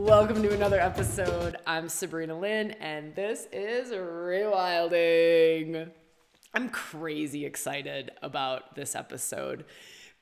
Welcome 0.00 0.42
to 0.42 0.54
another 0.54 0.80
episode. 0.80 1.56
I'm 1.66 1.90
Sabrina 1.90 2.36
Lynn, 2.36 2.70
and 2.80 3.14
this 3.14 3.46
is 3.52 3.92
Rewilding. 3.92 5.90
I'm 6.54 6.70
crazy 6.70 7.44
excited 7.44 8.10
about 8.22 8.74
this 8.74 8.96
episode. 8.96 9.66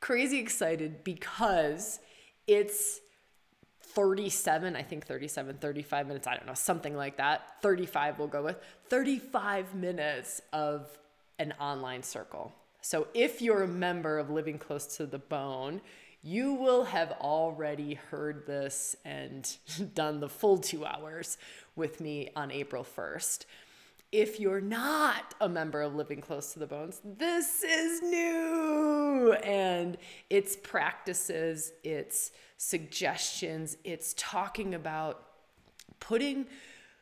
Crazy 0.00 0.40
excited 0.40 1.04
because 1.04 2.00
it's 2.48 3.00
37, 3.82 4.74
I 4.74 4.82
think 4.82 5.06
37, 5.06 5.58
35 5.58 6.08
minutes, 6.08 6.26
I 6.26 6.34
don't 6.34 6.46
know, 6.46 6.54
something 6.54 6.96
like 6.96 7.18
that. 7.18 7.62
35 7.62 8.18
we'll 8.18 8.26
go 8.26 8.42
with. 8.42 8.56
35 8.88 9.76
minutes 9.76 10.42
of 10.52 10.88
an 11.38 11.54
online 11.60 12.02
circle. 12.02 12.52
So 12.80 13.06
if 13.14 13.40
you're 13.40 13.62
a 13.62 13.68
member 13.68 14.18
of 14.18 14.28
Living 14.28 14.58
Close 14.58 14.96
to 14.96 15.06
the 15.06 15.20
Bone, 15.20 15.80
you 16.22 16.54
will 16.54 16.84
have 16.84 17.12
already 17.12 17.94
heard 17.94 18.46
this 18.46 18.96
and 19.04 19.56
done 19.94 20.20
the 20.20 20.28
full 20.28 20.58
two 20.58 20.84
hours 20.84 21.38
with 21.76 22.00
me 22.00 22.30
on 22.34 22.50
April 22.50 22.84
1st. 22.84 23.44
If 24.10 24.40
you're 24.40 24.62
not 24.62 25.34
a 25.40 25.48
member 25.48 25.82
of 25.82 25.94
Living 25.94 26.22
Close 26.22 26.54
to 26.54 26.58
the 26.58 26.66
Bones, 26.66 27.00
this 27.04 27.62
is 27.62 28.02
new. 28.02 29.34
And 29.44 29.98
it's 30.30 30.56
practices, 30.56 31.72
it's 31.84 32.32
suggestions, 32.56 33.76
it's 33.84 34.14
talking 34.16 34.74
about 34.74 35.24
putting 36.00 36.46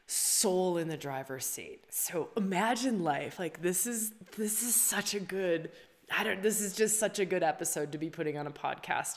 soul 0.06 0.78
in 0.78 0.88
the 0.88 0.96
driver's 0.96 1.46
seat. 1.46 1.84
So 1.90 2.30
imagine 2.36 3.02
life. 3.02 3.38
Like 3.38 3.62
this 3.62 3.86
is 3.86 4.12
this 4.36 4.62
is 4.62 4.74
such 4.74 5.14
a 5.14 5.20
good 5.20 5.70
I 6.14 6.24
don't 6.24 6.42
this 6.42 6.60
is 6.60 6.74
just 6.74 6.98
such 6.98 7.18
a 7.18 7.24
good 7.24 7.42
episode 7.42 7.92
to 7.92 7.98
be 7.98 8.10
putting 8.10 8.38
on 8.38 8.46
a 8.46 8.50
podcast. 8.50 9.16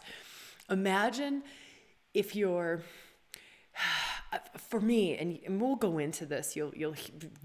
Imagine 0.69 1.43
if 2.13 2.35
you're 2.35 2.81
for 4.57 4.79
me 4.79 5.17
and, 5.17 5.59
we'll 5.59 5.75
go 5.75 5.97
into 5.97 6.25
this 6.25 6.55
you'll 6.55 6.73
you'll 6.75 6.95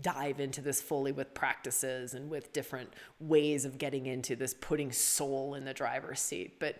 dive 0.03 0.41
into 0.41 0.61
this 0.61 0.81
fully 0.83 1.13
with 1.13 1.33
practices 1.35 2.15
and 2.15 2.29
with 2.29 2.53
different 2.53 2.93
ways 3.19 3.65
of 3.65 3.79
getting 3.79 4.07
into 4.07 4.37
this 4.37 4.55
putting 4.61 4.93
soul 4.93 5.55
in 5.55 5.65
the 5.65 5.73
driver's 5.73 6.21
seat 6.21 6.61
but 6.61 6.77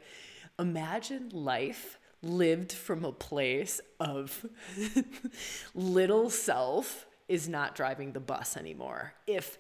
imagine 0.59 1.31
life 1.31 1.99
lived 2.23 2.73
from 2.73 3.05
a 3.05 3.13
place 3.13 3.81
of 3.99 4.45
little 5.75 6.29
self 6.29 7.07
is 7.29 7.49
not 7.49 7.75
driving 7.75 8.13
the 8.13 8.21
bus 8.21 8.57
anymore 8.57 9.15
if 9.27 9.59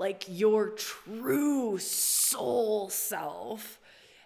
like 0.00 0.24
your 0.28 0.70
true 0.70 1.76
soul 1.76 2.88
self 2.88 3.78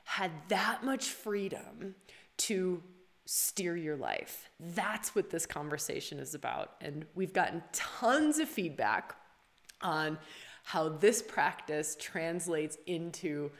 had 0.05 0.31
that 0.47 0.85
much 0.85 1.07
freedom 1.07 1.97
to 2.37 2.81
steer 3.27 3.77
your 3.77 3.97
life. 3.97 4.51
That's 4.61 5.17
what 5.17 5.31
this 5.31 5.47
conversation 5.47 6.21
is 6.21 6.33
about. 6.33 6.77
And 6.81 7.07
we've 7.17 7.33
gotten 7.33 7.61
tons 7.73 8.39
of 8.39 8.49
feedback 8.49 9.17
on 9.83 10.17
how 10.63 10.91
this 10.91 11.21
practice 11.21 11.97
translates 11.99 12.79
into 12.87 13.51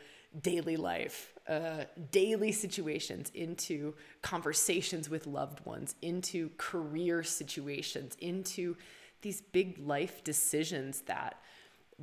daily 0.41 0.77
life, 0.77 1.33
uh, 1.49 1.85
daily 2.13 2.53
situations, 2.53 3.33
into 3.35 3.93
conversations 4.23 5.11
with 5.11 5.27
loved 5.27 5.67
ones, 5.67 5.97
into 6.01 6.51
career 6.59 7.25
situations, 7.25 8.17
into 8.21 8.77
these 9.21 9.41
big 9.41 9.79
life 9.85 10.23
decisions 10.23 11.01
that 11.03 11.41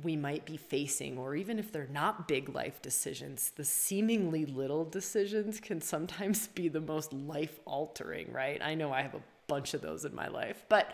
we 0.02 0.16
might 0.16 0.44
be 0.46 0.56
facing, 0.56 1.18
or 1.18 1.34
even 1.34 1.58
if 1.58 1.72
they're 1.72 1.88
not 1.92 2.26
big 2.28 2.48
life 2.48 2.80
decisions, 2.80 3.52
the 3.56 3.64
seemingly 3.64 4.46
little 4.46 4.84
decisions 4.84 5.60
can 5.60 5.80
sometimes 5.80 6.46
be 6.48 6.68
the 6.68 6.80
most 6.80 7.12
life 7.12 7.60
altering, 7.64 8.32
right? 8.32 8.60
I 8.62 8.74
know 8.74 8.92
I 8.92 9.02
have 9.02 9.14
a 9.14 9.22
bunch 9.48 9.74
of 9.74 9.82
those 9.82 10.04
in 10.04 10.14
my 10.14 10.28
life, 10.28 10.64
but 10.68 10.92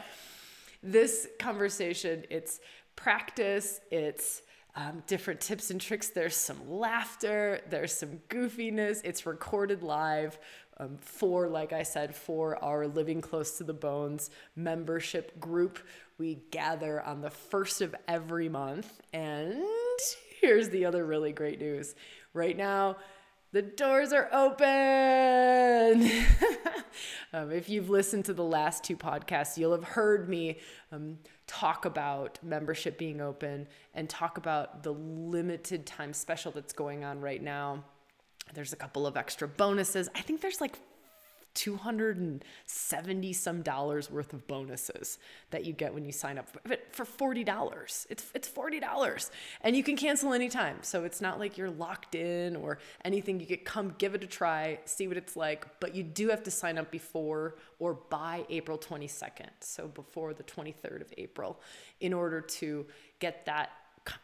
this 0.82 1.28
conversation, 1.38 2.24
it's 2.30 2.60
practice, 2.96 3.80
it's 3.90 4.42
um, 4.74 5.02
different 5.06 5.40
tips 5.40 5.70
and 5.70 5.80
tricks. 5.80 6.08
There's 6.08 6.36
some 6.36 6.70
laughter, 6.70 7.60
there's 7.68 7.92
some 7.92 8.20
goofiness. 8.28 9.00
It's 9.04 9.26
recorded 9.26 9.82
live 9.82 10.38
um, 10.78 10.98
for, 11.00 11.48
like 11.48 11.72
I 11.72 11.82
said, 11.82 12.14
for 12.14 12.62
our 12.62 12.86
Living 12.86 13.20
Close 13.20 13.58
to 13.58 13.64
the 13.64 13.74
Bones 13.74 14.30
membership 14.54 15.38
group. 15.40 15.80
We 16.18 16.40
gather 16.50 17.00
on 17.02 17.20
the 17.20 17.30
first 17.30 17.80
of 17.80 17.94
every 18.06 18.48
month. 18.48 19.00
And 19.12 19.62
here's 20.40 20.68
the 20.68 20.84
other 20.84 21.04
really 21.04 21.32
great 21.32 21.60
news 21.60 21.94
right 22.34 22.56
now, 22.56 22.96
the 23.52 23.62
doors 23.62 24.12
are 24.12 24.28
open. 24.32 24.66
um, 27.32 27.50
if 27.50 27.70
you've 27.70 27.88
listened 27.88 28.26
to 28.26 28.34
the 28.34 28.44
last 28.44 28.84
two 28.84 28.96
podcasts, 28.96 29.56
you'll 29.56 29.72
have 29.72 29.84
heard 29.84 30.28
me 30.28 30.58
um, 30.92 31.18
talk 31.46 31.86
about 31.86 32.38
membership 32.42 32.98
being 32.98 33.22
open 33.22 33.66
and 33.94 34.10
talk 34.10 34.36
about 34.36 34.82
the 34.82 34.92
limited 34.92 35.86
time 35.86 36.12
special 36.12 36.52
that's 36.52 36.74
going 36.74 37.04
on 37.04 37.20
right 37.20 37.42
now 37.42 37.82
there's 38.54 38.72
a 38.72 38.76
couple 38.76 39.06
of 39.06 39.16
extra 39.16 39.48
bonuses. 39.48 40.08
I 40.14 40.20
think 40.20 40.40
there's 40.40 40.60
like 40.60 40.78
270 41.58 43.32
some 43.32 43.62
dollars 43.62 44.12
worth 44.12 44.32
of 44.32 44.46
bonuses 44.46 45.18
that 45.50 45.64
you 45.64 45.72
get 45.72 45.92
when 45.92 46.04
you 46.04 46.12
sign 46.12 46.38
up 46.38 46.48
for 46.92 47.04
$40. 47.04 48.06
It's 48.08 48.26
it's 48.32 48.48
$40 48.48 49.30
and 49.62 49.74
you 49.74 49.82
can 49.82 49.96
cancel 49.96 50.32
anytime. 50.32 50.76
So 50.82 51.02
it's 51.02 51.20
not 51.20 51.40
like 51.40 51.58
you're 51.58 51.70
locked 51.70 52.14
in 52.14 52.54
or 52.54 52.78
anything. 53.04 53.40
You 53.40 53.46
could 53.46 53.64
come 53.64 53.92
give 53.98 54.14
it 54.14 54.22
a 54.22 54.28
try, 54.28 54.78
see 54.84 55.08
what 55.08 55.16
it's 55.16 55.34
like, 55.34 55.66
but 55.80 55.96
you 55.96 56.04
do 56.04 56.28
have 56.28 56.44
to 56.44 56.50
sign 56.52 56.78
up 56.78 56.92
before 56.92 57.56
or 57.80 57.94
by 57.94 58.46
April 58.50 58.78
22nd. 58.78 59.50
So 59.58 59.88
before 59.88 60.34
the 60.34 60.44
23rd 60.44 61.00
of 61.00 61.12
April 61.18 61.60
in 62.00 62.12
order 62.12 62.40
to 62.40 62.86
get 63.18 63.46
that 63.46 63.70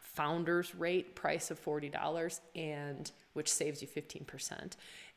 founder's 0.01 0.73
rate 0.75 1.17
price 1.17 1.51
of 1.51 1.63
$40 1.63 2.41
and 2.55 3.11
which 3.33 3.53
saves 3.53 3.83
you 3.83 3.89
15% 3.89 4.77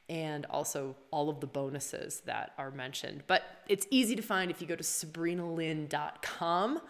and 0.09 0.45
also 0.49 0.95
all 1.11 1.29
of 1.29 1.39
the 1.39 1.47
bonuses 1.47 2.21
that 2.25 2.53
are 2.57 2.71
mentioned. 2.71 3.23
But 3.27 3.43
it's 3.67 3.85
easy 3.89 4.15
to 4.15 4.21
find 4.21 4.49
if 4.49 4.61
you 4.61 4.67
go 4.67 4.75
to 4.75 4.83
sabrinalynn.com 4.83 6.81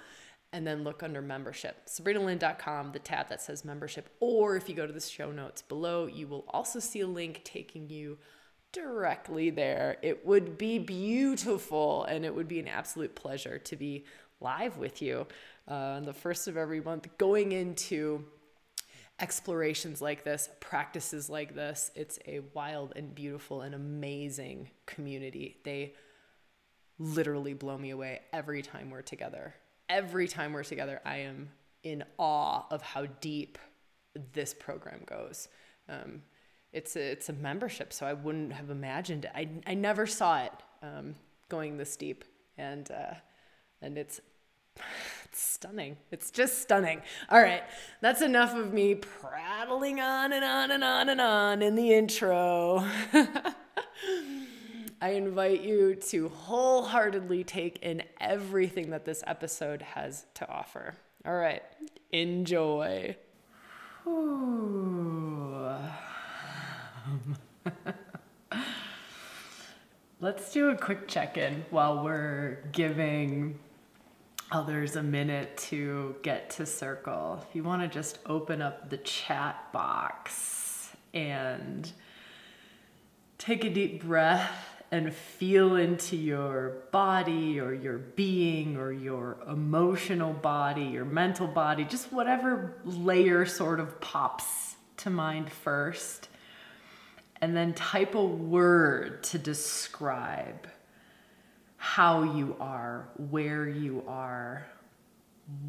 and 0.53 0.65
then 0.65 0.83
look 0.83 1.03
under 1.03 1.21
membership. 1.21 1.87
sabrinalynn.com, 1.87 2.91
the 2.91 2.99
tab 2.99 3.29
that 3.29 3.41
says 3.41 3.65
membership, 3.65 4.09
or 4.19 4.55
if 4.55 4.69
you 4.69 4.75
go 4.75 4.87
to 4.87 4.93
the 4.93 5.01
show 5.01 5.31
notes 5.31 5.61
below, 5.61 6.05
you 6.05 6.27
will 6.27 6.45
also 6.49 6.79
see 6.79 7.01
a 7.01 7.07
link 7.07 7.41
taking 7.43 7.89
you 7.89 8.17
directly 8.71 9.49
there. 9.49 9.97
It 10.01 10.25
would 10.25 10.57
be 10.57 10.79
beautiful 10.79 12.03
and 12.05 12.23
it 12.23 12.33
would 12.33 12.47
be 12.47 12.59
an 12.59 12.67
absolute 12.67 13.15
pleasure 13.15 13.57
to 13.57 13.75
be 13.75 14.05
live 14.39 14.77
with 14.77 15.01
you 15.01 15.25
uh, 15.69 15.73
on 15.73 16.03
the 16.03 16.13
first 16.13 16.47
of 16.47 16.55
every 16.55 16.79
month, 16.79 17.07
going 17.17 17.51
into 17.51 18.23
explorations 19.19 20.01
like 20.01 20.23
this, 20.23 20.49
practices 20.59 21.29
like 21.29 21.55
this. 21.55 21.91
It's 21.95 22.19
a 22.27 22.41
wild 22.53 22.93
and 22.95 23.13
beautiful 23.15 23.61
and 23.61 23.73
amazing 23.73 24.69
community. 24.85 25.57
They 25.63 25.93
literally 26.99 27.53
blow 27.53 27.77
me 27.77 27.91
away 27.91 28.21
every 28.33 28.61
time 28.61 28.89
we're 28.89 29.01
together. 29.01 29.55
Every 29.89 30.27
time 30.27 30.53
we're 30.53 30.63
together, 30.63 31.01
I 31.05 31.17
am 31.17 31.49
in 31.83 32.03
awe 32.17 32.65
of 32.69 32.81
how 32.81 33.05
deep 33.05 33.57
this 34.33 34.53
program 34.53 35.01
goes. 35.05 35.47
Um, 35.87 36.23
it's 36.73 36.95
a 36.95 37.11
it's 37.11 37.29
a 37.29 37.33
membership, 37.33 37.93
so 37.93 38.05
I 38.05 38.13
wouldn't 38.13 38.51
have 38.53 38.69
imagined 38.69 39.25
it. 39.25 39.31
I 39.33 39.49
I 39.65 39.73
never 39.73 40.05
saw 40.05 40.43
it 40.43 40.51
um, 40.83 41.15
going 41.49 41.77
this 41.77 41.95
deep, 41.95 42.25
and 42.57 42.89
uh, 42.91 43.13
and 43.81 43.97
it's 43.97 44.19
it's 45.27 45.41
stunning. 45.41 45.97
It's 46.11 46.31
just 46.31 46.61
stunning. 46.61 47.01
All 47.29 47.41
right, 47.41 47.63
that's 48.01 48.21
enough 48.21 48.55
of 48.55 48.73
me 48.73 48.95
prattling 48.95 49.99
on 49.99 50.31
and 50.31 50.45
on 50.45 50.71
and 50.71 50.83
on 50.83 51.09
and 51.09 51.19
on 51.19 51.61
in 51.61 51.75
the 51.75 51.93
intro. 51.93 52.85
I 55.01 55.09
invite 55.09 55.61
you 55.61 55.95
to 55.95 56.29
wholeheartedly 56.29 57.43
take 57.43 57.79
in 57.83 58.03
everything 58.19 58.89
that 58.91 59.05
this 59.05 59.23
episode 59.27 59.81
has 59.81 60.25
to 60.35 60.49
offer. 60.49 60.95
All 61.25 61.35
right, 61.35 61.61
enjoy. 62.11 63.17
Let's 70.19 70.51
do 70.53 70.69
a 70.69 70.77
quick 70.77 71.07
check 71.07 71.37
in 71.37 71.65
while 71.69 72.03
we're 72.03 72.63
giving 72.71 73.59
Oh, 74.49 74.59
others 74.59 74.95
a 74.95 75.03
minute 75.03 75.57
to 75.57 76.15
get 76.21 76.49
to 76.51 76.65
circle. 76.65 77.43
If 77.47 77.55
you 77.55 77.63
want 77.63 77.81
to 77.81 77.87
just 77.87 78.19
open 78.25 78.61
up 78.61 78.89
the 78.89 78.97
chat 78.97 79.71
box 79.71 80.89
and 81.13 81.91
take 83.37 83.63
a 83.63 83.69
deep 83.69 84.03
breath 84.03 84.83
and 84.91 85.13
feel 85.13 85.75
into 85.75 86.15
your 86.15 86.83
body 86.91 87.59
or 87.59 87.73
your 87.73 87.97
being 87.97 88.77
or 88.77 88.91
your 88.91 89.37
emotional 89.49 90.33
body, 90.33 90.83
your 90.83 91.05
mental 91.05 91.47
body, 91.47 91.83
just 91.83 92.11
whatever 92.13 92.81
layer 92.85 93.45
sort 93.45 93.79
of 93.79 93.99
pops 93.99 94.75
to 94.97 95.09
mind 95.09 95.51
first. 95.51 96.29
And 97.41 97.55
then 97.55 97.73
type 97.73 98.15
a 98.15 98.23
word 98.23 99.23
to 99.23 99.37
describe 99.37 100.67
how 101.77 102.23
you 102.23 102.55
are, 102.59 103.07
where 103.29 103.67
you 103.67 104.03
are, 104.07 104.65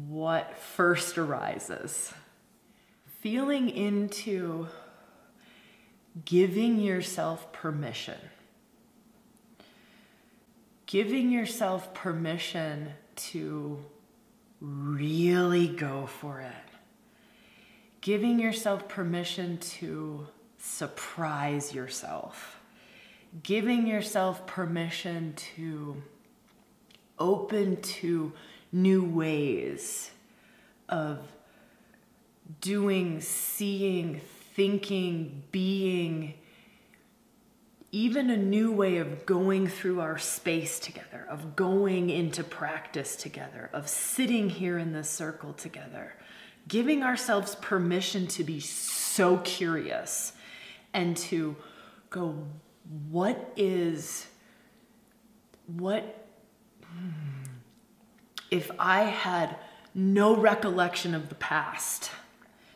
what 0.07 0.57
first 0.57 1.17
arises. 1.17 2.11
Feeling 3.21 3.69
into 3.69 4.67
giving 6.25 6.79
yourself 6.79 7.51
permission. 7.53 8.17
Giving 10.85 11.29
yourself 11.29 11.93
permission 11.93 12.89
to 13.15 13.83
really 14.59 15.67
go 15.67 16.07
for 16.07 16.41
it. 16.41 16.51
Giving 18.01 18.39
yourself 18.39 18.87
permission 18.87 19.57
to 19.57 20.27
surprise 20.57 21.73
yourself. 21.73 22.58
Giving 23.43 23.85
yourself 23.85 24.47
permission 24.47 25.33
to 25.55 26.01
open 27.19 27.81
to 27.81 28.33
new 28.71 29.03
ways 29.03 30.11
of 30.87 31.19
doing, 32.61 33.21
seeing, 33.21 34.21
thinking, 34.55 35.43
being, 35.51 36.33
even 37.91 38.29
a 38.29 38.37
new 38.37 38.71
way 38.71 38.97
of 38.97 39.25
going 39.25 39.67
through 39.67 39.99
our 39.99 40.17
space 40.17 40.79
together, 40.79 41.25
of 41.29 41.55
going 41.55 42.09
into 42.09 42.43
practice 42.43 43.15
together, 43.15 43.69
of 43.73 43.87
sitting 43.87 44.49
here 44.49 44.77
in 44.77 44.91
this 44.93 45.09
circle 45.09 45.53
together, 45.53 46.15
giving 46.67 47.03
ourselves 47.03 47.55
permission 47.55 48.27
to 48.27 48.43
be 48.43 48.59
so 48.59 49.37
curious 49.37 50.33
and 50.93 51.15
to 51.17 51.55
go, 52.09 52.45
what 53.09 53.51
is, 53.55 54.27
what, 55.67 56.27
if 58.51 58.71
I 58.79 59.03
had 59.03 59.55
no 59.93 60.35
recollection 60.35 61.13
of 61.13 61.29
the 61.29 61.35
past? 61.35 62.11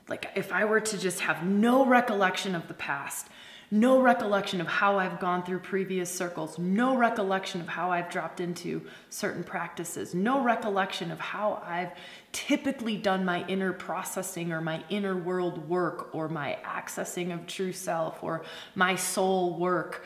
Like, 0.07 0.29
if 0.35 0.51
I 0.51 0.65
were 0.65 0.81
to 0.81 0.97
just 0.97 1.21
have 1.21 1.43
no 1.43 1.85
recollection 1.85 2.55
of 2.55 2.67
the 2.67 2.73
past, 2.73 3.27
no 3.73 3.99
recollection 3.99 4.61
of 4.61 4.67
how 4.67 4.99
I've 4.99 5.19
gone 5.19 5.43
through 5.43 5.57
previous 5.57 6.07
circles, 6.07 6.59
no 6.59 6.95
recollection 6.95 7.59
of 7.59 7.67
how 7.67 7.89
I've 7.89 8.07
dropped 8.07 8.39
into 8.39 8.83
certain 9.09 9.43
practices, 9.43 10.13
no 10.13 10.43
recollection 10.43 11.09
of 11.09 11.19
how 11.19 11.59
I've 11.65 11.89
typically 12.31 12.97
done 12.97 13.25
my 13.25 13.43
inner 13.47 13.73
processing 13.73 14.51
or 14.51 14.61
my 14.61 14.83
inner 14.89 15.17
world 15.17 15.67
work 15.67 16.13
or 16.13 16.29
my 16.29 16.59
accessing 16.63 17.33
of 17.33 17.47
true 17.47 17.73
self 17.73 18.23
or 18.23 18.43
my 18.75 18.95
soul 18.95 19.57
work. 19.57 20.05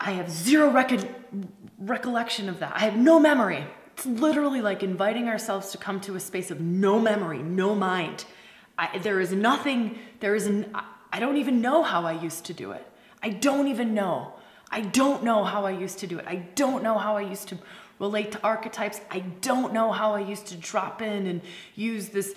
I 0.00 0.10
have 0.10 0.28
zero 0.28 0.68
rec- 0.68 1.08
recollection 1.78 2.48
of 2.48 2.58
that. 2.58 2.72
I 2.74 2.80
have 2.80 2.96
no 2.96 3.20
memory. 3.20 3.64
It's 3.92 4.04
literally 4.04 4.62
like 4.62 4.82
inviting 4.82 5.28
ourselves 5.28 5.70
to 5.70 5.78
come 5.78 6.00
to 6.00 6.16
a 6.16 6.20
space 6.20 6.50
of 6.50 6.60
no 6.60 6.98
memory, 6.98 7.38
no 7.38 7.76
mind. 7.76 8.24
I, 8.76 8.98
there 8.98 9.20
is 9.20 9.30
nothing, 9.30 9.96
there 10.18 10.34
is, 10.34 10.46
an, 10.46 10.74
I 11.12 11.20
don't 11.20 11.36
even 11.36 11.60
know 11.60 11.82
how 11.82 12.04
I 12.04 12.12
used 12.12 12.46
to 12.46 12.54
do 12.54 12.72
it. 12.72 12.86
I 13.22 13.28
don't 13.28 13.68
even 13.68 13.94
know. 13.94 14.32
I 14.70 14.80
don't 14.80 15.22
know 15.22 15.44
how 15.44 15.66
I 15.66 15.72
used 15.72 15.98
to 15.98 16.06
do 16.06 16.18
it. 16.18 16.24
I 16.26 16.36
don't 16.36 16.82
know 16.82 16.96
how 16.96 17.16
I 17.18 17.20
used 17.20 17.48
to 17.48 17.58
relate 17.98 18.32
to 18.32 18.42
archetypes. 18.42 19.00
I 19.10 19.20
don't 19.20 19.74
know 19.74 19.92
how 19.92 20.14
I 20.14 20.20
used 20.20 20.46
to 20.46 20.56
drop 20.56 21.02
in 21.02 21.26
and 21.26 21.42
use 21.76 22.08
this 22.08 22.34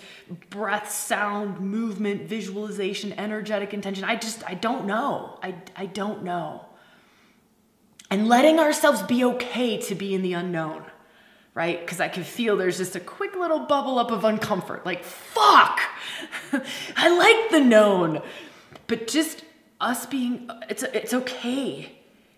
breath, 0.50 0.90
sound, 0.90 1.60
movement, 1.60 2.28
visualization, 2.28 3.14
energetic 3.14 3.72
intention. 3.72 4.04
I 4.04 4.16
just, 4.16 4.44
I 4.48 4.54
don't 4.54 4.86
know. 4.86 5.38
I, 5.42 5.54
I 5.74 5.86
don't 5.86 6.22
know. 6.22 6.66
And 8.10 8.28
letting 8.28 8.60
ourselves 8.60 9.02
be 9.02 9.24
okay 9.24 9.78
to 9.82 9.94
be 9.94 10.14
in 10.14 10.22
the 10.22 10.34
unknown 10.34 10.84
right? 11.56 11.80
Because 11.80 12.00
I 12.00 12.08
can 12.08 12.22
feel 12.22 12.58
there's 12.58 12.76
just 12.76 12.96
a 12.96 13.00
quick 13.00 13.34
little 13.34 13.60
bubble 13.60 13.98
up 13.98 14.10
of 14.10 14.24
uncomfort. 14.24 14.84
Like, 14.84 15.02
fuck, 15.02 15.80
I 16.96 17.08
like 17.08 17.50
the 17.50 17.66
known. 17.66 18.20
But 18.86 19.06
just 19.06 19.44
us 19.80 20.06
being, 20.06 20.50
it's, 20.68 20.82
it's 20.82 21.12
okay. 21.12 21.92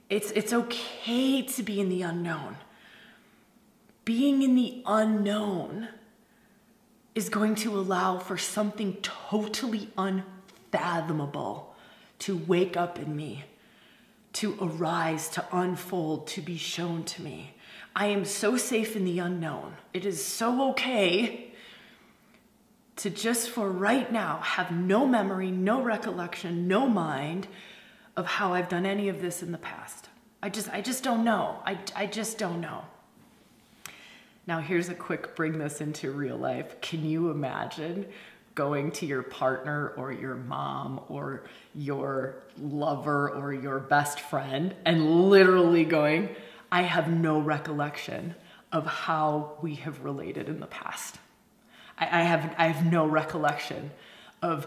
It's, 0.09 0.31
it's 0.33 0.53
okay 0.53 1.43
to 1.43 1.63
be 1.63 1.81
in 1.81 1.89
the 1.89 2.03
unknown. 2.03 2.57
Being 4.05 4.43
in 4.43 4.55
the 4.55 4.83
unknown 4.87 5.89
is 7.15 7.29
going 7.29 7.57
to 7.57 7.77
allow 7.77 8.19
for 8.19 8.39
something 8.39 8.97
totally 9.03 9.91
unfathomable 9.99 11.75
to 12.21 12.37
wake 12.37 12.77
up 12.77 12.99
in 12.99 13.15
me, 13.15 13.45
to 14.33 14.57
arise, 14.61 15.29
to 15.31 15.45
unfold, 15.53 16.27
to 16.29 16.41
be 16.41 16.57
shown 16.57 17.05
to 17.05 17.23
me. 17.23 17.55
I 17.95 18.07
am 18.07 18.25
so 18.25 18.57
safe 18.57 18.97
in 18.97 19.05
the 19.05 19.19
unknown. 19.19 19.75
It 19.93 20.07
is 20.07 20.25
so 20.25 20.71
okay 20.71 21.48
to 22.99 23.11
just 23.11 23.51
for 23.51 23.71
right 23.71 24.13
now 24.13 24.39
have 24.41 24.71
no 24.71 25.07
memory, 25.07 25.51
no 25.51 25.83
recollection, 25.83 26.69
no 26.69 26.89
mind 26.89 27.49
of 28.17 28.27
how 28.27 28.53
I've 28.53 28.69
done 28.69 28.87
any 28.87 29.09
of 29.09 29.21
this 29.21 29.43
in 29.43 29.53
the 29.53 29.59
past. 29.59 30.09
I 30.43 30.51
just 30.51 30.69
I 30.71 30.81
just 30.81 31.03
don't 31.03 31.25
know. 31.25 31.61
I 31.65 31.79
I 31.97 32.07
just 32.07 32.39
don't 32.39 32.61
know. 32.61 32.85
Now 34.47 34.61
here's 34.61 34.89
a 34.89 34.95
quick 34.95 35.37
bring 35.37 35.59
this 35.59 35.81
into 35.81 36.11
real 36.11 36.37
life. 36.37 36.81
Can 36.81 37.05
you 37.05 37.31
imagine 37.31 38.07
going 38.59 38.91
to 38.91 39.07
your 39.07 39.23
partner 39.23 39.93
or 39.97 40.11
your 40.11 40.35
mom 40.35 41.01
or 41.09 41.45
your 41.77 42.43
lover 42.61 43.31
or 43.31 43.53
your 43.53 43.79
best 43.79 44.19
friend 44.19 44.75
and 44.85 45.31
literally 45.31 45.85
going, 45.85 46.29
I 46.73 46.83
have 46.83 47.09
no 47.09 47.39
recollection 47.39 48.35
of 48.73 48.85
how 48.85 49.57
we 49.63 49.77
have 49.77 50.03
related 50.03 50.49
in 50.49 50.59
the 50.59 50.67
past. 50.67 51.19
I, 51.99 52.21
I, 52.21 52.23
have, 52.23 52.55
I 52.59 52.69
have 52.69 52.91
no 52.91 53.07
recollection 53.07 53.91
of 54.41 54.67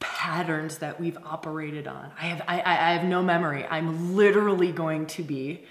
patterns 0.00 0.78
that 0.78 1.00
we've 1.00 1.18
operated 1.24 1.86
on. 1.86 2.10
I 2.20 2.24
have, 2.26 2.42
I, 2.48 2.62
I 2.64 2.92
have 2.94 3.04
no 3.04 3.22
memory. 3.22 3.64
I'm 3.68 4.16
literally 4.16 4.72
going 4.72 5.06
to 5.06 5.22
be 5.22 5.64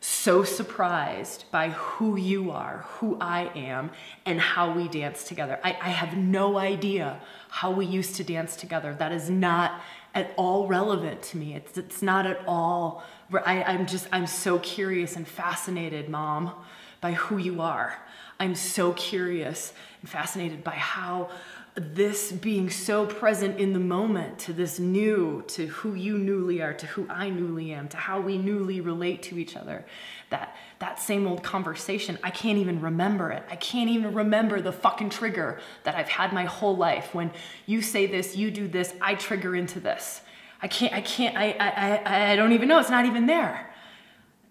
so 0.00 0.44
surprised 0.44 1.44
by 1.50 1.70
who 1.70 2.16
you 2.16 2.50
are, 2.50 2.84
who 2.98 3.16
I 3.20 3.50
am, 3.54 3.90
and 4.26 4.40
how 4.40 4.72
we 4.72 4.88
dance 4.88 5.24
together. 5.24 5.58
I, 5.62 5.70
I 5.70 5.88
have 5.90 6.16
no 6.16 6.58
idea 6.58 7.20
how 7.48 7.70
we 7.70 7.86
used 7.86 8.16
to 8.16 8.24
dance 8.24 8.56
together. 8.56 8.94
That 8.94 9.12
is 9.12 9.30
not 9.30 9.80
at 10.14 10.32
all 10.36 10.66
relevant 10.66 11.22
to 11.22 11.36
me. 11.38 11.54
It's, 11.54 11.76
it's 11.78 12.02
not 12.02 12.26
at 12.26 12.40
all 12.46 13.02
I, 13.32 13.62
I'm 13.62 13.86
just, 13.86 14.06
I'm 14.12 14.26
so 14.26 14.58
curious 14.58 15.16
and 15.16 15.26
fascinated, 15.26 16.08
mom, 16.08 16.52
by 17.00 17.12
who 17.12 17.38
you 17.38 17.60
are. 17.60 17.96
I'm 18.38 18.54
so 18.54 18.92
curious 18.92 19.72
and 20.00 20.10
fascinated 20.10 20.64
by 20.64 20.72
how 20.72 21.30
this 21.76 22.30
being 22.30 22.70
so 22.70 23.04
present 23.04 23.58
in 23.58 23.72
the 23.72 23.80
moment 23.80 24.38
to 24.38 24.52
this 24.52 24.78
new, 24.78 25.42
to 25.48 25.66
who 25.66 25.94
you 25.94 26.16
newly 26.16 26.62
are, 26.62 26.72
to 26.72 26.86
who 26.86 27.06
I 27.08 27.30
newly 27.30 27.72
am, 27.72 27.88
to 27.88 27.96
how 27.96 28.20
we 28.20 28.38
newly 28.38 28.80
relate 28.80 29.24
to 29.24 29.38
each 29.38 29.56
other. 29.56 29.84
That 30.30 30.56
that 30.78 31.00
same 31.00 31.26
old 31.26 31.42
conversation, 31.42 32.18
I 32.22 32.30
can't 32.30 32.58
even 32.58 32.80
remember 32.80 33.30
it. 33.30 33.42
I 33.50 33.56
can't 33.56 33.88
even 33.90 34.12
remember 34.12 34.60
the 34.60 34.72
fucking 34.72 35.10
trigger 35.10 35.58
that 35.84 35.94
I've 35.94 36.08
had 36.08 36.32
my 36.32 36.44
whole 36.44 36.76
life. 36.76 37.14
When 37.14 37.30
you 37.66 37.80
say 37.80 38.06
this, 38.06 38.36
you 38.36 38.50
do 38.50 38.68
this, 38.68 38.92
I 39.00 39.14
trigger 39.14 39.56
into 39.56 39.80
this. 39.80 40.20
I 40.60 40.68
can't, 40.68 40.92
I 40.92 41.00
can't, 41.00 41.36
I, 41.36 41.52
I, 41.58 42.32
I 42.32 42.36
don't 42.36 42.52
even 42.52 42.68
know. 42.68 42.78
It's 42.80 42.90
not 42.90 43.06
even 43.06 43.26
there. 43.26 43.73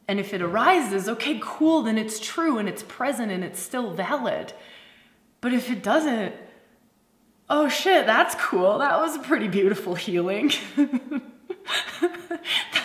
And 0.08 0.20
if 0.20 0.34
it 0.34 0.42
arises, 0.42 1.08
okay, 1.08 1.40
cool, 1.42 1.84
then 1.84 1.98
it's 1.98 2.20
true 2.20 2.58
and 2.58 2.68
it's 2.68 2.84
present 2.84 3.32
and 3.32 3.44
it's 3.44 3.60
still 3.60 3.92
valid. 3.92 4.54
But 5.42 5.54
if 5.54 5.72
it 5.72 5.82
doesn't, 5.82 6.36
oh 7.50 7.70
shit, 7.70 8.06
that's 8.06 8.36
cool. 8.36 8.80
That 8.80 9.00
was 9.00 9.16
a 9.16 9.20
pretty 9.20 9.48
beautiful 9.48 9.96
healing. 9.96 10.52
that 10.76 11.22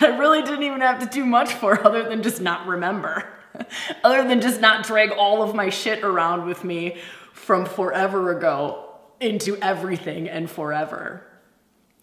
I 0.01 0.17
really 0.17 0.41
didn't 0.41 0.63
even 0.63 0.81
have 0.81 0.99
to 0.99 1.05
do 1.05 1.25
much 1.25 1.51
for 1.51 1.85
other 1.85 2.07
than 2.07 2.23
just 2.23 2.41
not 2.41 2.67
remember. 2.67 3.27
other 4.03 4.27
than 4.27 4.41
just 4.41 4.61
not 4.61 4.85
drag 4.85 5.11
all 5.11 5.41
of 5.41 5.55
my 5.55 5.69
shit 5.69 6.03
around 6.03 6.45
with 6.45 6.63
me 6.63 6.97
from 7.33 7.65
forever 7.65 8.35
ago 8.35 8.85
into 9.19 9.57
everything 9.61 10.29
and 10.29 10.49
forever. 10.49 11.25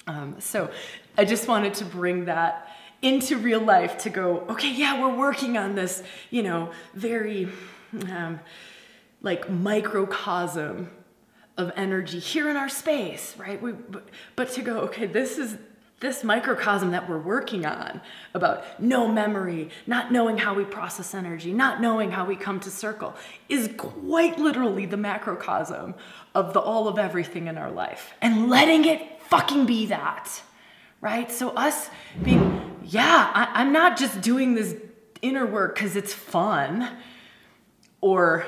Um, 0.07 0.37
so 0.39 0.71
I 1.17 1.25
just 1.25 1.49
wanted 1.49 1.75
to 1.75 1.85
bring 1.85 2.27
that 2.27 2.76
into 3.03 3.37
real 3.37 3.61
life 3.61 3.99
to 3.99 4.11
go, 4.11 4.41
okay, 4.49 4.73
yeah, 4.73 5.01
we're 5.01 5.17
working 5.17 5.57
on 5.57 5.75
this, 5.75 6.03
you 6.31 6.43
know, 6.43 6.71
very 6.95 7.49
um, 8.11 8.41
like 9.23 9.51
microcosm 9.51 10.91
of 11.57 11.73
energy 11.77 12.19
here 12.19 12.51
in 12.51 12.57
our 12.57 12.69
space, 12.69 13.35
right? 13.39 13.61
We, 13.61 13.73
but, 13.73 14.09
but 14.35 14.51
to 14.53 14.63
go, 14.63 14.81
okay, 14.81 15.07
this 15.07 15.39
is 15.39 15.57
this 15.99 16.23
microcosm 16.23 16.91
that 16.91 17.09
we're 17.09 17.19
working 17.19 17.65
on 17.65 18.03
about 18.35 18.79
no 18.79 19.09
memory, 19.09 19.71
not 19.87 20.13
knowing 20.13 20.37
how 20.37 20.53
we 20.53 20.63
process 20.63 21.15
energy, 21.15 21.55
not 21.55 21.81
knowing 21.81 22.11
how 22.11 22.27
we 22.27 22.37
come 22.37 22.61
to 22.61 22.71
circle, 22.71 23.15
is 23.49 23.71
quite 23.79 24.39
literally 24.39 24.85
the 24.85 24.99
macrocosm 24.99 25.95
of 26.35 26.53
the 26.53 26.61
all 26.61 26.87
of 26.87 26.99
everything 26.99 27.47
in 27.47 27.57
our 27.57 27.71
life. 27.71 28.13
And 28.21 28.51
letting 28.51 28.85
it 28.85 29.23
fucking 29.23 29.65
be 29.65 29.87
that 29.87 30.43
right? 31.01 31.31
So, 31.31 31.51
us 31.51 31.91
being, 32.23 32.76
yeah, 32.89 33.31
I, 33.35 33.63
am 33.63 33.73
not 33.73 33.99
just 33.99 34.21
doing 34.21 34.55
this 34.55 34.77
inner 35.21 35.45
work 35.45 35.75
because 35.75 35.97
it's 35.97 36.13
fun 36.13 36.89
or 38.01 38.47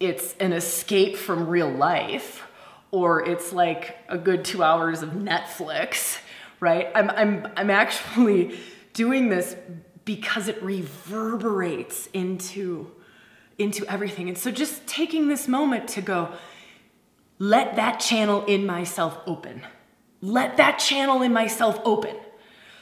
it's 0.00 0.34
an 0.40 0.52
escape 0.52 1.16
from 1.16 1.46
real 1.46 1.70
life 1.70 2.46
or 2.90 3.24
it's 3.24 3.52
like 3.52 3.98
a 4.08 4.18
good 4.18 4.44
two 4.44 4.64
hours 4.64 5.02
of 5.02 5.10
Netflix, 5.10 6.18
right? 6.58 6.88
I'm, 6.94 7.10
I'm, 7.10 7.48
I'm 7.56 7.70
actually 7.70 8.58
doing 8.94 9.28
this 9.28 9.54
because 10.04 10.48
it 10.48 10.60
reverberates 10.60 12.08
into, 12.12 12.90
into 13.58 13.86
everything. 13.86 14.28
And 14.28 14.36
so 14.36 14.50
just 14.50 14.86
taking 14.88 15.28
this 15.28 15.46
moment 15.46 15.86
to 15.90 16.00
go, 16.00 16.32
let 17.38 17.76
that 17.76 18.00
channel 18.00 18.44
in 18.46 18.66
myself 18.66 19.20
open. 19.24 19.62
Let 20.20 20.56
that 20.56 20.78
channel 20.78 21.22
in 21.22 21.32
myself 21.32 21.80
open 21.84 22.16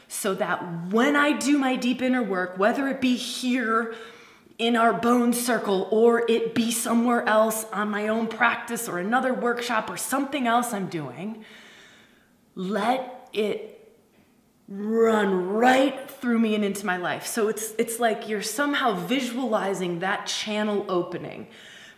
so 0.09 0.35
that 0.35 0.91
when 0.91 1.15
I 1.15 1.33
do 1.33 1.59
my 1.59 1.77
deep 1.77 2.03
inner 2.03 2.23
work, 2.23 2.59
whether 2.59 2.89
it 2.89 3.01
be 3.01 3.15
here 3.15 3.95
in 4.59 4.75
our 4.75 4.93
bone 4.93 5.33
circle 5.33 5.87
or 5.91 6.29
it 6.29 6.55
be 6.55 6.73
somewhere 6.73 7.23
else 7.29 7.65
on 7.73 7.91
my 7.91 8.09
own 8.09 8.27
practice 8.27 8.89
or 8.89 8.99
another 8.99 9.33
workshop 9.33 9.89
or 9.89 9.97
something 9.97 10.47
else 10.47 10.73
I'm 10.73 10.89
doing, 10.89 11.45
let 12.55 13.29
it 13.33 13.75
run 14.67 15.49
right 15.49 16.11
through 16.11 16.39
me 16.39 16.55
and 16.55 16.65
into 16.65 16.85
my 16.85 16.97
life. 16.97 17.27
So 17.27 17.49
it's 17.49 17.73
it's 17.79 18.01
like 18.01 18.29
you're 18.29 18.43
somehow 18.43 18.95
visualizing 18.95 20.01
that 20.01 20.27
channel 20.27 20.85
opening. 20.89 21.47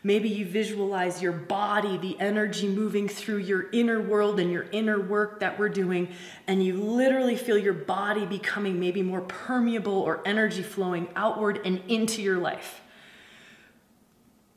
Maybe 0.03 0.31
you 0.31 0.47
visualize 0.47 1.21
your 1.21 1.33
body, 1.33 1.99
the 1.99 2.19
energy 2.19 2.69
moving 2.69 3.07
through 3.07 3.39
your 3.39 3.69
inner 3.71 4.01
world 4.01 4.41
and 4.41 4.51
your 4.51 4.67
inner 4.73 4.99
work 4.99 5.41
that 5.41 5.59
we're 5.59 5.69
doing, 5.69 6.09
and 6.47 6.65
you 6.65 6.75
literally 6.75 7.37
feel 7.37 7.59
your 7.59 7.75
body 7.75 8.25
becoming 8.25 8.81
maybe 8.81 9.03
more 9.03 9.21
permeable 9.21 9.93
or 9.93 10.27
energy 10.27 10.63
flowing 10.63 11.09
outward 11.17 11.61
and 11.67 11.83
into 11.89 12.23
your 12.23 12.39
life. 12.39 12.81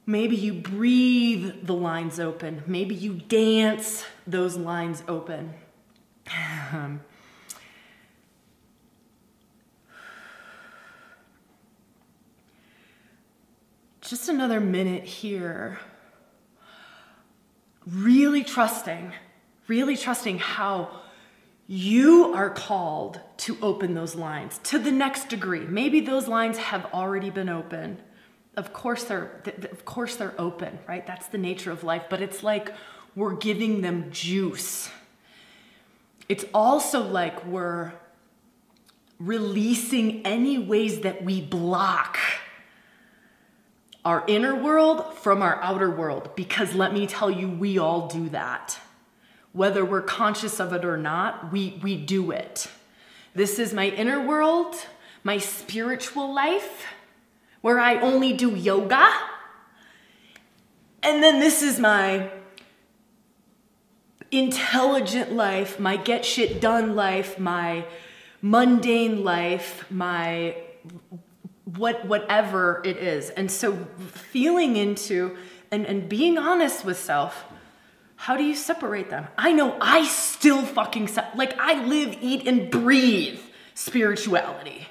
Maybe 0.06 0.36
you 0.36 0.54
breathe 0.54 1.66
the 1.66 1.74
lines 1.74 2.20
open. 2.20 2.64
Maybe 2.66 2.96
you 2.96 3.14
dance 3.14 4.06
those 4.26 4.56
lines 4.56 5.04
open. 5.08 5.54
Um, 6.72 7.02
just 14.04 14.28
another 14.28 14.60
minute 14.60 15.06
here, 15.06 15.80
really 17.90 18.44
trusting, 18.44 19.14
really 19.68 19.96
trusting 19.96 20.40
how 20.40 20.90
you 21.68 22.34
are 22.34 22.50
called 22.50 23.22
to 23.38 23.58
open 23.62 23.94
those 23.94 24.14
lines 24.14 24.60
to 24.64 24.78
the 24.78 24.92
next 24.92 25.30
degree. 25.30 25.62
Maybe 25.62 26.02
those 26.02 26.28
lines 26.28 26.58
have 26.58 26.86
already 26.94 27.30
been 27.30 27.48
open. 27.48 27.98
Of 28.58 28.74
course 28.74 29.06
they're 29.06 29.42
of 29.72 29.86
course 29.86 30.18
they're 30.18 30.36
open, 30.38 30.80
right? 30.86 31.08
That's 31.08 31.28
the 31.28 31.38
nature 31.38 31.72
of 31.72 31.86
life, 31.86 32.04
but 32.10 32.22
it's 32.22 32.44
like 32.44 32.74
we're 33.16 33.36
giving 33.36 33.82
them 33.82 34.12
juice. 34.12 34.90
It's 36.28 36.44
also 36.54 37.02
like 37.04 37.46
we're 37.46 37.94
releasing 39.18 40.26
any 40.26 40.58
ways 40.60 41.02
that 41.02 41.24
we 41.24 41.42
block 41.42 42.18
our 44.06 44.24
inner 44.28 44.54
world 44.54 45.14
from 45.18 45.42
our 45.42 45.62
outer 45.62 45.90
world 45.90 46.30
because 46.36 46.74
let 46.74 46.94
me 46.94 47.08
tell 47.08 47.32
you, 47.32 47.48
we 47.50 47.78
all 47.78 48.08
do 48.08 48.30
that. 48.30 48.78
Whether 49.54 49.86
we're 49.86 50.02
conscious 50.02 50.60
of 50.60 50.74
it 50.74 50.84
or 50.84 50.98
not, 50.98 51.52
we, 51.52 51.80
we 51.82 51.96
do 51.96 52.32
it. 52.32 52.68
This 53.36 53.60
is 53.60 53.74
my 53.74 53.90
inner 53.90 54.26
world, 54.26 54.76
my 55.24 55.38
spiritual 55.38 56.34
life, 56.34 56.86
where 57.62 57.80
I 57.80 58.00
only 58.00 58.34
do 58.34 58.56
yoga. 58.56 59.10
And 61.02 61.24
then 61.24 61.40
this 61.40 61.62
is 61.62 61.80
my 61.80 62.30
intelligent 64.32 65.32
life, 65.32 65.80
my 65.80 65.96
get 65.96 66.26
shit 66.26 66.60
done 66.60 66.96
life, 66.96 67.40
my 67.40 67.86
mundane 68.42 69.24
life, 69.24 69.90
my 69.90 70.56
what 71.66 72.06
whatever 72.06 72.82
it 72.84 72.98
is. 72.98 73.30
And 73.30 73.50
so 73.50 73.76
feeling 74.12 74.76
into 74.76 75.38
and, 75.72 75.86
and 75.86 76.08
being 76.08 76.38
honest 76.38 76.86
with 76.86 76.98
self, 76.98 77.46
how 78.16 78.38
do 78.38 78.44
you 78.44 78.56
separate 78.56 79.10
them? 79.10 79.28
I 79.38 79.52
know 79.52 79.78
I 79.82 80.06
still 80.06 80.64
fucking 80.64 81.10
like 81.36 81.58
I 81.60 81.84
live, 81.86 82.18
eat, 82.22 82.48
and 82.48 82.70
breathe 82.70 83.40
spirituality. 83.74 84.88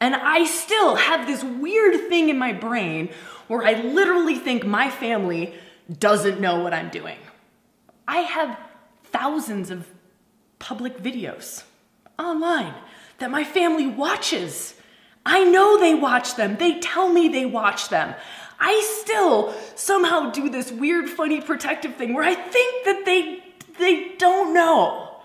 And 0.00 0.14
I 0.14 0.44
still 0.44 0.96
have 0.96 1.26
this 1.26 1.44
weird 1.44 2.08
thing 2.08 2.28
in 2.28 2.38
my 2.38 2.52
brain 2.52 3.10
where 3.46 3.64
I 3.64 3.74
literally 3.74 4.36
think 4.36 4.64
my 4.64 4.90
family 4.90 5.54
doesn't 5.98 6.40
know 6.40 6.62
what 6.62 6.72
I'm 6.72 6.88
doing. 6.88 7.18
I 8.08 8.18
have 8.18 8.58
thousands 9.04 9.70
of 9.70 9.86
public 10.58 10.98
videos 10.98 11.64
online 12.18 12.74
that 13.18 13.30
my 13.30 13.44
family 13.44 13.86
watches 13.86 14.74
I 15.24 15.44
know 15.44 15.78
they 15.78 15.94
watch 15.94 16.36
them. 16.36 16.56
They 16.56 16.80
tell 16.80 17.08
me 17.08 17.28
they 17.28 17.46
watch 17.46 17.88
them. 17.88 18.14
I 18.58 18.80
still 19.00 19.52
somehow 19.74 20.30
do 20.30 20.48
this 20.48 20.70
weird, 20.70 21.08
funny, 21.08 21.40
protective 21.40 21.96
thing 21.96 22.14
where 22.14 22.24
I 22.24 22.34
think 22.34 22.84
that 22.84 23.04
they 23.04 23.42
they 23.78 24.14
don't 24.18 24.54
know, 24.54 25.16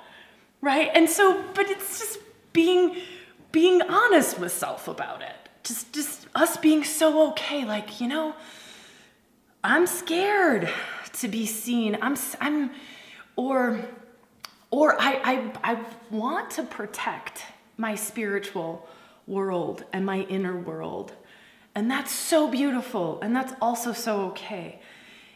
right? 0.62 0.90
And 0.94 1.10
so, 1.10 1.44
but 1.54 1.70
it's 1.70 2.00
just 2.00 2.20
being 2.54 2.98
being 3.52 3.82
honest 3.82 4.40
with 4.40 4.52
self 4.52 4.88
about 4.88 5.22
it. 5.22 5.36
Just 5.64 5.94
just 5.94 6.28
us 6.34 6.58
being 6.58 6.84
so 6.84 7.30
okay, 7.30 7.66
like 7.66 8.02
you 8.02 8.08
know, 8.08 8.36
I'm 9.64 9.86
scared 9.86 10.70
to 11.14 11.28
be 11.28 11.46
seen. 11.46 11.98
I'm 12.02 12.16
I'm, 12.40 12.72
or 13.36 13.80
or 14.72 15.00
I 15.00 15.52
I 15.64 15.74
I 15.74 15.86
want 16.10 16.52
to 16.52 16.64
protect 16.64 17.46
my 17.78 17.96
spiritual 17.96 18.88
world 19.28 19.84
and 19.94 20.06
my 20.06 20.22
inner 20.22 20.56
world. 20.56 21.14
And 21.76 21.92
that's 21.92 22.12
so 22.12 22.50
beautiful. 22.50 23.20
And 23.22 23.36
that's 23.36 23.54
also 23.62 23.94
so 23.94 24.22
okay. 24.30 24.82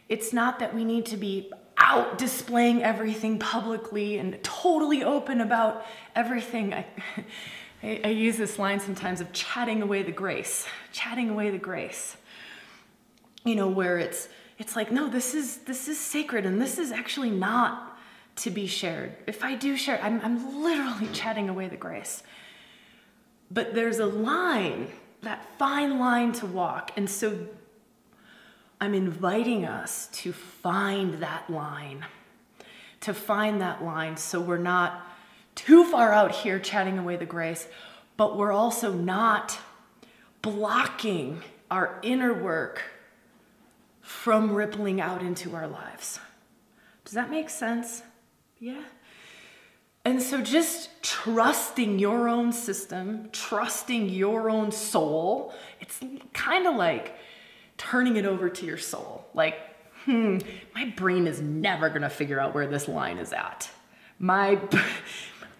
It's 0.09 0.33
not 0.33 0.59
that 0.59 0.73
we 0.73 0.83
need 0.83 1.05
to 1.07 1.17
be 1.17 1.51
out 1.77 2.17
displaying 2.17 2.83
everything 2.83 3.39
publicly 3.39 4.17
and 4.17 4.41
totally 4.43 5.03
open 5.03 5.41
about 5.41 5.85
everything. 6.15 6.73
I, 6.73 6.85
I, 7.83 8.01
I, 8.03 8.07
use 8.09 8.37
this 8.37 8.59
line 8.59 8.79
sometimes 8.79 9.21
of 9.21 9.31
chatting 9.33 9.81
away 9.81 10.03
the 10.03 10.11
grace, 10.11 10.67
chatting 10.91 11.29
away 11.29 11.49
the 11.49 11.57
grace. 11.57 12.17
You 13.43 13.55
know, 13.55 13.67
where 13.67 13.97
it's 13.97 14.29
it's 14.59 14.75
like, 14.75 14.91
no, 14.91 15.09
this 15.09 15.33
is 15.33 15.57
this 15.59 15.87
is 15.87 15.99
sacred 15.99 16.45
and 16.45 16.61
this 16.61 16.77
is 16.77 16.91
actually 16.91 17.31
not 17.31 17.97
to 18.37 18.51
be 18.51 18.67
shared. 18.67 19.15
If 19.25 19.43
I 19.43 19.55
do 19.55 19.75
share, 19.75 19.99
I'm, 20.01 20.21
I'm 20.21 20.63
literally 20.63 21.07
chatting 21.13 21.49
away 21.49 21.67
the 21.67 21.77
grace. 21.77 22.21
But 23.53 23.73
there's 23.73 23.99
a 23.99 24.05
line, 24.05 24.87
that 25.21 25.45
fine 25.57 25.99
line 25.99 26.31
to 26.33 26.45
walk. 26.45 26.91
And 26.95 27.09
so 27.09 27.47
I'm 28.79 28.93
inviting 28.93 29.65
us 29.65 30.07
to 30.13 30.31
find 30.31 31.15
that 31.15 31.49
line, 31.49 32.05
to 33.01 33.13
find 33.13 33.61
that 33.61 33.83
line 33.83 34.15
so 34.17 34.39
we're 34.39 34.57
not 34.57 35.05
too 35.53 35.83
far 35.83 36.13
out 36.13 36.31
here 36.31 36.59
chatting 36.59 36.97
away 36.97 37.17
the 37.17 37.25
grace, 37.25 37.67
but 38.15 38.37
we're 38.37 38.53
also 38.53 38.93
not 38.93 39.59
blocking 40.41 41.41
our 41.69 41.99
inner 42.01 42.33
work 42.33 42.81
from 44.01 44.53
rippling 44.53 45.01
out 45.01 45.21
into 45.21 45.55
our 45.55 45.67
lives. 45.67 46.19
Does 47.03 47.13
that 47.13 47.29
make 47.29 47.49
sense? 47.49 48.03
Yeah. 48.59 48.83
And 50.03 50.21
so 50.21 50.41
just 50.41 50.89
trusting 51.03 51.99
your 51.99 52.27
own 52.27 52.51
system, 52.51 53.29
trusting 53.31 54.09
your 54.09 54.49
own 54.49 54.71
soul, 54.71 55.53
it's 55.79 55.99
kind 56.33 56.65
of 56.65 56.75
like 56.75 57.15
turning 57.77 58.15
it 58.15 58.25
over 58.25 58.49
to 58.49 58.65
your 58.65 58.79
soul. 58.79 59.25
Like, 59.33 59.59
hmm, 60.05 60.39
my 60.73 60.85
brain 60.95 61.27
is 61.27 61.39
never 61.39 61.89
going 61.89 62.01
to 62.01 62.09
figure 62.09 62.39
out 62.39 62.55
where 62.55 62.67
this 62.67 62.87
line 62.87 63.19
is 63.19 63.31
at. 63.31 63.69
My 64.17 64.59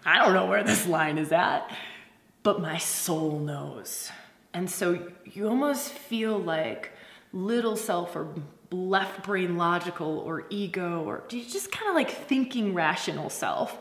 I 0.04 0.18
don't 0.18 0.34
know 0.34 0.46
where 0.46 0.64
this 0.64 0.86
line 0.86 1.18
is 1.18 1.30
at, 1.30 1.70
but 2.42 2.60
my 2.60 2.78
soul 2.78 3.38
knows. 3.38 4.10
And 4.52 4.68
so 4.68 5.08
you 5.24 5.48
almost 5.48 5.90
feel 5.90 6.38
like 6.38 6.90
little 7.32 7.76
self 7.76 8.16
or 8.16 8.34
left 8.72 9.22
brain 9.22 9.56
logical 9.56 10.18
or 10.18 10.44
ego 10.50 11.04
or 11.04 11.22
just 11.28 11.70
kind 11.70 11.88
of 11.88 11.94
like 11.94 12.10
thinking 12.10 12.74
rational 12.74 13.30
self 13.30 13.78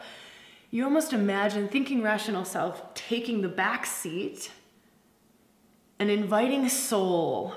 you 0.71 0.85
almost 0.85 1.11
imagine 1.11 1.67
thinking 1.67 2.01
rational 2.01 2.45
self 2.45 2.93
taking 2.93 3.41
the 3.41 3.49
back 3.49 3.85
seat 3.85 4.49
and 5.99 6.09
inviting 6.09 6.67
soul 6.69 7.53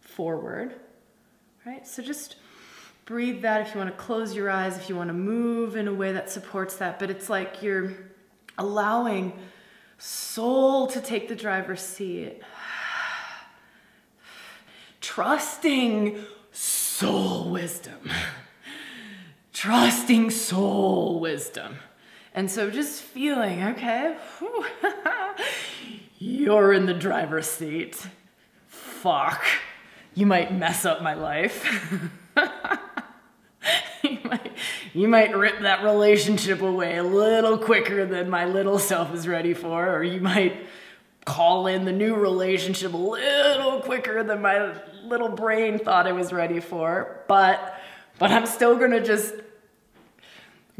forward, 0.00 0.74
right? 1.64 1.86
So 1.86 2.02
just 2.02 2.36
breathe 3.06 3.42
that 3.42 3.66
if 3.66 3.74
you 3.74 3.80
want 3.80 3.90
to 3.90 3.96
close 3.96 4.34
your 4.34 4.50
eyes, 4.50 4.76
if 4.76 4.88
you 4.90 4.94
want 4.94 5.08
to 5.08 5.14
move 5.14 5.74
in 5.74 5.88
a 5.88 5.94
way 5.94 6.12
that 6.12 6.30
supports 6.30 6.76
that, 6.76 6.98
but 6.98 7.10
it's 7.10 7.30
like 7.30 7.62
you're 7.62 7.92
allowing 8.58 9.32
soul 9.96 10.86
to 10.88 11.00
take 11.00 11.28
the 11.28 11.34
driver's 11.34 11.80
seat, 11.80 12.42
trusting 15.00 16.22
soul 16.52 17.50
wisdom, 17.50 18.10
trusting 19.54 20.30
soul 20.30 21.20
wisdom. 21.20 21.76
And 22.34 22.50
so 22.50 22.68
just 22.68 23.00
feeling, 23.00 23.62
okay, 23.62 24.16
you're 26.18 26.72
in 26.72 26.86
the 26.86 26.94
driver's 26.94 27.46
seat. 27.46 28.06
Fuck, 28.66 29.44
you 30.14 30.26
might 30.26 30.52
mess 30.52 30.84
up 30.84 31.00
my 31.00 31.14
life. 31.14 31.64
you, 34.02 34.18
might, 34.24 34.52
you 34.92 35.06
might 35.06 35.36
rip 35.36 35.60
that 35.60 35.84
relationship 35.84 36.60
away 36.60 36.96
a 36.96 37.04
little 37.04 37.56
quicker 37.56 38.04
than 38.04 38.28
my 38.28 38.46
little 38.46 38.80
self 38.80 39.14
is 39.14 39.28
ready 39.28 39.54
for, 39.54 39.94
or 39.94 40.02
you 40.02 40.20
might 40.20 40.56
call 41.24 41.68
in 41.68 41.84
the 41.84 41.92
new 41.92 42.16
relationship 42.16 42.92
a 42.92 42.96
little 42.96 43.80
quicker 43.80 44.24
than 44.24 44.42
my 44.42 44.74
little 45.04 45.28
brain 45.28 45.78
thought 45.78 46.08
it 46.08 46.14
was 46.14 46.32
ready 46.32 46.58
for. 46.58 47.22
But 47.28 47.78
but 48.18 48.30
I'm 48.30 48.46
still 48.46 48.76
gonna 48.76 49.02
just 49.02 49.34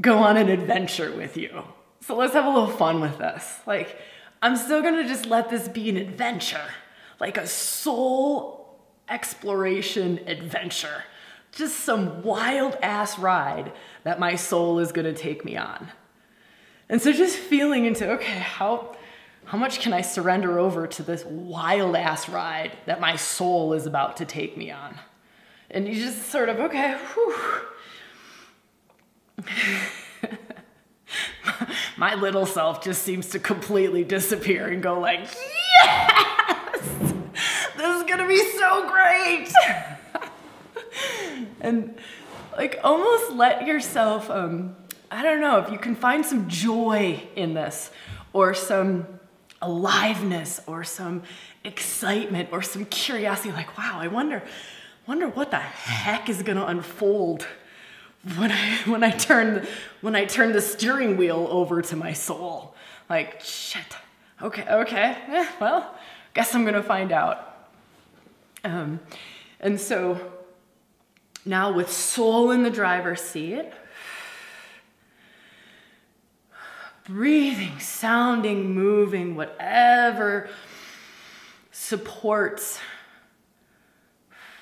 go 0.00 0.18
on 0.18 0.36
an 0.36 0.48
adventure 0.48 1.14
with 1.14 1.36
you. 1.36 1.62
So 2.00 2.16
let's 2.16 2.34
have 2.34 2.44
a 2.44 2.50
little 2.50 2.68
fun 2.68 3.00
with 3.00 3.18
this. 3.18 3.60
Like, 3.66 3.98
I'm 4.42 4.56
still 4.56 4.82
gonna 4.82 5.06
just 5.08 5.26
let 5.26 5.48
this 5.48 5.68
be 5.68 5.88
an 5.88 5.96
adventure, 5.96 6.66
like 7.18 7.38
a 7.38 7.46
soul 7.46 8.78
exploration 9.08 10.20
adventure. 10.26 11.04
Just 11.52 11.80
some 11.80 12.22
wild 12.22 12.76
ass 12.82 13.18
ride 13.18 13.72
that 14.02 14.18
my 14.18 14.34
soul 14.34 14.80
is 14.80 14.92
gonna 14.92 15.12
take 15.12 15.44
me 15.44 15.56
on. 15.56 15.88
And 16.88 17.00
so 17.00 17.12
just 17.12 17.36
feeling 17.36 17.86
into, 17.86 18.10
okay, 18.12 18.38
how, 18.38 18.96
how 19.44 19.56
much 19.56 19.80
can 19.80 19.92
I 19.92 20.02
surrender 20.02 20.58
over 20.58 20.86
to 20.86 21.02
this 21.02 21.24
wild 21.24 21.96
ass 21.96 22.28
ride 22.28 22.72
that 22.86 23.00
my 23.00 23.16
soul 23.16 23.72
is 23.72 23.86
about 23.86 24.18
to 24.18 24.24
take 24.24 24.56
me 24.56 24.70
on? 24.70 24.98
And 25.70 25.88
you 25.88 25.94
just 25.94 26.30
sort 26.30 26.48
of, 26.48 26.60
okay, 26.60 26.98
whew. 27.14 27.34
my 31.96 32.14
little 32.14 32.46
self 32.46 32.82
just 32.82 33.02
seems 33.02 33.28
to 33.30 33.38
completely 33.38 34.04
disappear 34.04 34.68
and 34.68 34.82
go 34.82 34.98
like, 35.00 35.20
yes, 35.80 36.80
this 37.76 37.96
is 37.96 38.02
gonna 38.04 38.28
be 38.28 38.42
so 38.58 38.88
great. 38.88 39.52
and 41.60 41.96
like 42.56 42.78
almost 42.84 43.32
let 43.32 43.66
yourself, 43.66 44.30
um, 44.30 44.76
I 45.10 45.22
don't 45.22 45.40
know, 45.40 45.58
if 45.58 45.70
you 45.70 45.78
can 45.78 45.94
find 45.94 46.24
some 46.24 46.48
joy 46.48 47.22
in 47.36 47.54
this 47.54 47.90
or 48.32 48.54
some 48.54 49.06
aliveness 49.62 50.60
or 50.66 50.84
some 50.84 51.22
excitement 51.64 52.50
or 52.52 52.62
some 52.62 52.84
curiosity, 52.86 53.52
like, 53.52 53.78
wow, 53.78 53.98
I 54.00 54.08
wonder, 54.08 54.42
wonder 55.06 55.28
what 55.28 55.50
the 55.50 55.58
heck 55.58 56.28
is 56.28 56.42
gonna 56.42 56.66
unfold 56.66 57.46
when 58.36 58.50
I 58.50 58.76
when 58.86 59.02
I 59.02 59.10
turn 59.10 59.66
when 60.00 60.16
I 60.16 60.24
turn 60.24 60.52
the 60.52 60.60
steering 60.60 61.16
wheel 61.16 61.46
over 61.50 61.82
to 61.82 61.96
my 61.96 62.12
soul. 62.12 62.74
Like 63.08 63.40
shit. 63.40 63.96
Okay, 64.42 64.66
okay. 64.68 65.46
Well, 65.60 65.94
guess 66.32 66.54
I'm 66.54 66.64
gonna 66.64 66.82
find 66.82 67.12
out. 67.12 67.68
Um, 68.64 69.00
and 69.60 69.80
so 69.80 70.32
now 71.44 71.72
with 71.72 71.92
soul 71.92 72.50
in 72.50 72.62
the 72.62 72.70
driver's 72.70 73.20
seat, 73.20 73.66
breathing, 77.06 77.78
sounding, 77.78 78.74
moving, 78.74 79.36
whatever 79.36 80.48
supports 81.70 82.78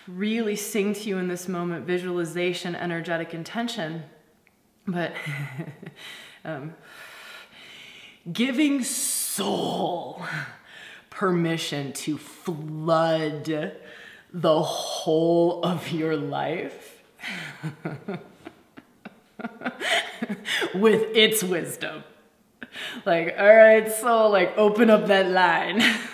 really 0.09 0.57
sing 0.57 0.95
to 0.95 1.09
you 1.09 1.19
in 1.19 1.29
this 1.29 1.49
moment 1.49 1.87
visualization, 1.87 2.75
energetic 2.75 3.35
intention. 3.35 4.05
But 4.87 5.12
um, 6.45 6.75
giving 8.31 8.83
soul 8.83 10.23
permission 11.11 11.93
to 11.93 12.19
flood 12.19 13.75
the 14.33 14.62
whole 14.62 15.62
of 15.62 15.91
your 15.91 16.17
life 16.17 17.03
with 20.75 21.03
its 21.15 21.43
wisdom. 21.43 22.05
Like, 23.05 23.35
all 23.38 23.55
right, 23.55 23.91
soul, 23.93 24.31
like 24.31 24.57
open 24.57 24.91
up 24.91 25.07
that 25.09 25.31
line. 25.31 25.83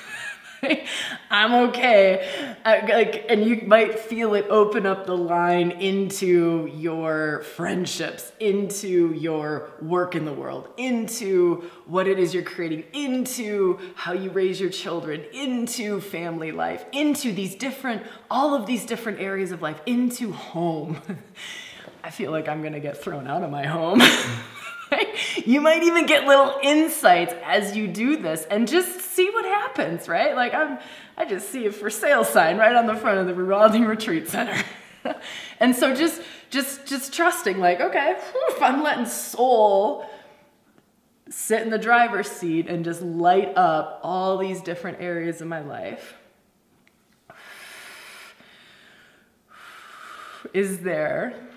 I'm 1.31 1.69
okay. 1.69 2.57
I, 2.65 2.81
like, 2.81 3.27
and 3.29 3.45
you 3.45 3.63
might 3.67 3.99
feel 3.99 4.35
it 4.35 4.47
open 4.49 4.87
up 4.87 5.07
the 5.07 5.17
line 5.17 5.71
into 5.73 6.71
your 6.75 7.43
friendships, 7.43 8.33
into 8.41 9.13
your 9.13 9.71
work 9.81 10.15
in 10.15 10.25
the 10.25 10.33
world, 10.33 10.69
into 10.77 11.71
what 11.87 12.07
it 12.07 12.19
is 12.19 12.35
you're 12.35 12.43
creating, 12.43 12.85
into 12.93 13.79
how 13.95 14.13
you 14.13 14.31
raise 14.31 14.61
your 14.61 14.71
children, 14.71 15.25
into 15.33 16.01
family 16.01 16.53
life, 16.53 16.85
into 16.93 17.33
these 17.33 17.55
different, 17.55 18.03
all 18.31 18.55
of 18.55 18.67
these 18.67 18.85
different 18.85 19.21
areas 19.21 19.53
of 19.53 19.63
life, 19.63 19.81
into 19.87 20.33
home. 20.33 21.01
I 22.05 22.11
feel 22.11 22.31
like 22.31 22.49
I'm 22.49 22.63
gonna 22.63 22.81
get 22.81 23.03
thrown 23.03 23.27
out 23.27 23.43
of 23.43 23.51
my 23.51 23.67
home. 23.67 24.01
you 25.45 25.61
might 25.61 25.83
even 25.83 26.07
get 26.07 26.25
little 26.25 26.59
insights 26.63 27.35
as 27.45 27.77
you 27.77 27.89
do 27.89 28.17
this 28.17 28.45
and 28.51 28.69
just 28.69 29.01
see 29.01 29.31
what 29.31 29.45
happens, 29.45 30.09
right? 30.09 30.35
Like 30.35 30.55
I'm, 30.55 30.79
I 31.17 31.25
just 31.25 31.51
see 31.51 31.67
a 31.67 31.73
for 31.73 31.91
sale 31.91 32.25
sign 32.25 32.59
right 32.59 32.75
on 32.75 32.87
the 32.87 32.95
front 32.95 33.19
of 33.19 33.27
the 33.27 33.41
Rewilding 33.41 33.87
Retreat 33.87 34.29
Center. 34.29 34.63
and 35.61 35.75
so 35.75 35.95
just, 35.95 36.23
just, 36.51 36.87
just 36.87 37.13
trusting 37.13 37.59
like, 37.59 37.81
okay, 37.81 38.19
whew, 38.33 38.57
I'm 38.61 38.83
letting 38.83 39.07
soul 39.07 40.09
sit 41.31 41.63
in 41.63 41.71
the 41.71 41.79
driver's 41.79 42.29
seat 42.29 42.69
and 42.69 42.85
just 42.85 43.03
light 43.03 43.53
up 43.57 44.01
all 44.03 44.39
these 44.39 44.63
different 44.63 45.01
areas 45.01 45.41
of 45.41 45.49
my 45.49 45.61
life. 45.61 46.15
Is 50.55 50.81
there 50.81 51.48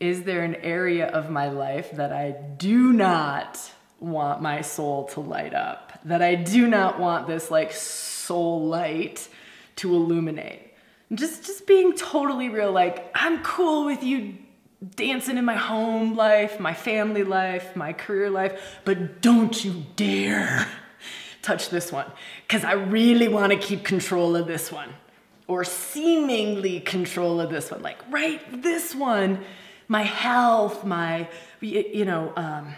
is 0.00 0.22
there 0.22 0.42
an 0.42 0.54
area 0.56 1.08
of 1.08 1.30
my 1.30 1.48
life 1.48 1.90
that 1.92 2.12
I 2.12 2.30
do 2.30 2.92
not 2.92 3.58
want 4.00 4.40
my 4.40 4.60
soul 4.60 5.04
to 5.06 5.20
light 5.20 5.54
up? 5.54 5.92
That 6.04 6.22
I 6.22 6.36
do 6.36 6.68
not 6.68 7.00
want 7.00 7.26
this 7.26 7.50
like 7.50 7.72
soul 7.72 8.66
light 8.66 9.28
to 9.76 9.94
illuminate? 9.94 10.74
Just 11.12 11.44
just 11.46 11.66
being 11.66 11.94
totally 11.94 12.48
real 12.48 12.70
like 12.70 13.10
I'm 13.14 13.42
cool 13.42 13.86
with 13.86 14.04
you 14.04 14.34
dancing 14.94 15.36
in 15.36 15.44
my 15.44 15.56
home 15.56 16.14
life, 16.14 16.60
my 16.60 16.74
family 16.74 17.24
life, 17.24 17.74
my 17.74 17.92
career 17.92 18.30
life, 18.30 18.78
but 18.84 19.20
don't 19.20 19.64
you 19.64 19.84
dare 19.96 20.68
touch 21.42 21.70
this 21.70 21.90
one 21.90 22.06
cuz 22.48 22.62
I 22.62 22.72
really 22.74 23.26
want 23.26 23.52
to 23.52 23.58
keep 23.58 23.82
control 23.82 24.36
of 24.36 24.46
this 24.46 24.70
one 24.70 24.90
or 25.48 25.64
seemingly 25.64 26.78
control 26.78 27.40
of 27.40 27.50
this 27.50 27.70
one. 27.70 27.82
Like 27.82 27.98
right 28.10 28.62
this 28.62 28.94
one 28.94 29.44
my 29.88 30.02
health, 30.02 30.84
my, 30.84 31.28
you 31.60 32.04
know, 32.04 32.32
um, 32.36 32.74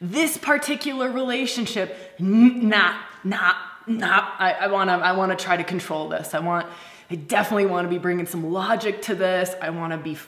this 0.00 0.36
particular 0.36 1.10
relationship, 1.10 1.96
not, 2.18 3.00
not, 3.24 3.56
not. 3.86 4.34
I, 4.38 4.66
wanna, 4.66 4.92
I 4.98 5.12
wanna 5.12 5.36
try 5.36 5.56
to 5.56 5.64
control 5.64 6.08
this. 6.08 6.34
I 6.34 6.40
want, 6.40 6.66
I 7.10 7.14
definitely 7.14 7.66
wanna 7.66 7.88
be 7.88 7.98
bringing 7.98 8.26
some 8.26 8.52
logic 8.52 9.02
to 9.02 9.14
this. 9.14 9.54
I 9.62 9.70
wanna 9.70 9.96
be, 9.96 10.18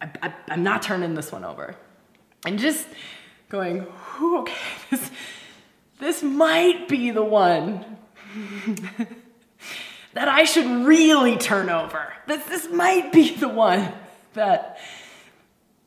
I, 0.00 0.10
I, 0.22 0.34
I'm 0.48 0.62
not 0.62 0.82
turning 0.82 1.14
this 1.14 1.32
one 1.32 1.44
over. 1.44 1.74
And 2.46 2.58
just 2.58 2.86
going, 3.48 3.86
okay, 4.20 4.54
this, 4.90 5.10
this 5.98 6.22
might 6.22 6.88
be 6.88 7.10
the 7.10 7.24
one 7.24 7.84
that 10.14 10.28
I 10.28 10.44
should 10.44 10.86
really 10.86 11.36
turn 11.36 11.68
over. 11.68 12.12
This, 12.26 12.44
this 12.44 12.68
might 12.70 13.12
be 13.12 13.34
the 13.34 13.48
one 13.48 13.92
that 14.34 14.78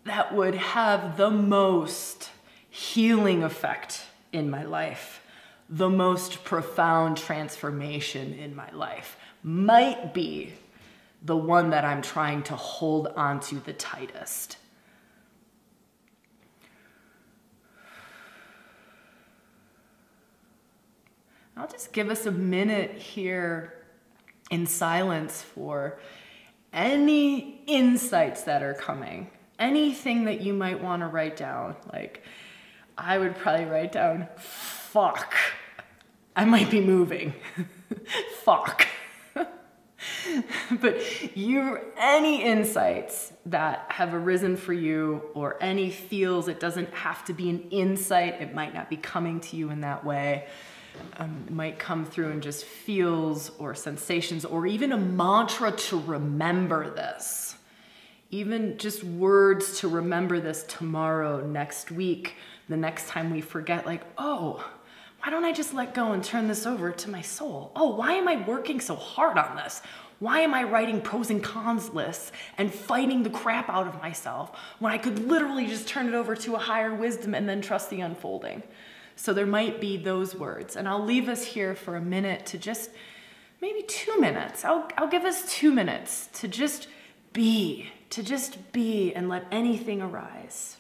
that 0.05 0.33
would 0.33 0.55
have 0.55 1.17
the 1.17 1.31
most 1.31 2.29
healing 2.69 3.43
effect 3.43 4.03
in 4.31 4.49
my 4.49 4.63
life, 4.63 5.21
the 5.67 5.89
most 5.89 6.43
profound 6.43 7.17
transformation 7.17 8.33
in 8.33 8.55
my 8.55 8.69
life, 8.71 9.17
might 9.43 10.13
be 10.13 10.53
the 11.23 11.35
one 11.35 11.71
that 11.71 11.83
I'm 11.83 12.03
trying 12.03 12.43
to 12.43 12.55
hold 12.55 13.07
onto 13.07 13.59
the 13.59 13.73
tightest. 13.73 14.57
I'll 21.57 21.67
just 21.67 21.93
give 21.93 22.09
us 22.09 22.27
a 22.27 22.31
minute 22.31 22.91
here 22.91 23.73
in 24.51 24.67
silence 24.67 25.41
for 25.41 25.97
any 26.71 27.61
insights 27.65 28.43
that 28.43 28.61
are 28.61 28.73
coming 28.73 29.31
anything 29.59 30.25
that 30.25 30.41
you 30.41 30.53
might 30.53 30.81
want 30.81 31.01
to 31.01 31.07
write 31.07 31.37
down. 31.37 31.75
Like, 31.91 32.23
I 32.97 33.17
would 33.17 33.35
probably 33.37 33.65
write 33.65 33.91
down 33.91 34.27
fuck, 34.37 35.35
I 36.35 36.45
might 36.45 36.69
be 36.69 36.81
moving. 36.81 37.33
fuck. 38.43 38.87
but 40.81 41.35
you 41.35 41.79
any 41.97 42.43
insights 42.43 43.33
that 43.45 43.85
have 43.89 44.13
arisen 44.13 44.55
for 44.57 44.73
you 44.73 45.21
or 45.33 45.57
any 45.61 45.89
feels 45.89 46.47
it 46.47 46.59
doesn't 46.59 46.93
have 46.93 47.23
to 47.25 47.33
be 47.33 47.49
an 47.49 47.67
insight 47.71 48.41
it 48.41 48.53
might 48.53 48.73
not 48.73 48.89
be 48.89 48.97
coming 48.97 49.39
to 49.39 49.55
you 49.55 49.69
in 49.69 49.81
that 49.81 50.03
way 50.03 50.45
um, 51.17 51.45
might 51.49 51.79
come 51.79 52.05
through 52.05 52.29
in 52.29 52.41
just 52.41 52.65
feels 52.65 53.51
or 53.57 53.73
sensations 53.73 54.45
or 54.45 54.67
even 54.67 54.91
a 54.91 54.97
mantra 54.97 55.71
to 55.71 55.99
remember 56.01 56.89
this 56.89 57.55
even 58.39 58.77
just 58.77 59.03
words 59.03 59.79
to 59.79 59.87
remember 59.87 60.39
this 60.39 60.63
tomorrow 60.67 61.45
next 61.45 61.91
week 61.91 62.35
the 62.69 62.77
next 62.77 63.07
time 63.07 63.31
we 63.31 63.41
forget 63.41 63.85
like 63.85 64.01
oh 64.17 64.63
why 65.25 65.31
don't 65.31 65.43
I 65.43 65.53
just 65.53 65.73
let 65.73 65.95
go 65.95 66.11
and 66.11 66.23
turn 66.23 66.47
this 66.47 66.67
over 66.67 66.91
to 66.91 67.09
my 67.09 67.23
soul? 67.23 67.71
Oh, 67.75 67.95
why 67.95 68.13
am 68.13 68.27
I 68.27 68.45
working 68.45 68.79
so 68.79 68.95
hard 68.95 69.39
on 69.39 69.55
this? 69.55 69.81
Why 70.19 70.41
am 70.41 70.53
I 70.53 70.61
writing 70.65 71.01
pros 71.01 71.31
and 71.31 71.43
cons 71.43 71.89
lists 71.89 72.31
and 72.59 72.71
fighting 72.71 73.23
the 73.23 73.31
crap 73.31 73.67
out 73.67 73.87
of 73.87 73.99
myself 74.03 74.55
when 74.77 74.93
I 74.93 74.99
could 74.99 75.27
literally 75.27 75.65
just 75.65 75.87
turn 75.87 76.07
it 76.07 76.13
over 76.13 76.35
to 76.35 76.53
a 76.53 76.59
higher 76.59 76.93
wisdom 76.93 77.33
and 77.33 77.49
then 77.49 77.61
trust 77.61 77.89
the 77.89 78.01
unfolding? 78.01 78.61
So 79.15 79.33
there 79.33 79.47
might 79.47 79.81
be 79.81 79.97
those 79.97 80.35
words. 80.35 80.75
And 80.75 80.87
I'll 80.87 81.03
leave 81.03 81.27
us 81.27 81.43
here 81.43 81.73
for 81.73 81.95
a 81.95 82.01
minute 82.01 82.45
to 82.47 82.59
just, 82.59 82.91
maybe 83.61 83.81
two 83.81 84.19
minutes. 84.19 84.63
I'll, 84.63 84.87
I'll 84.95 85.07
give 85.07 85.25
us 85.25 85.51
two 85.51 85.71
minutes 85.71 86.29
to 86.33 86.47
just 86.47 86.87
be, 87.33 87.89
to 88.11 88.23
just 88.23 88.71
be 88.71 89.13
and 89.13 89.29
let 89.29 89.45
anything 89.51 90.01
arise. 90.01 90.77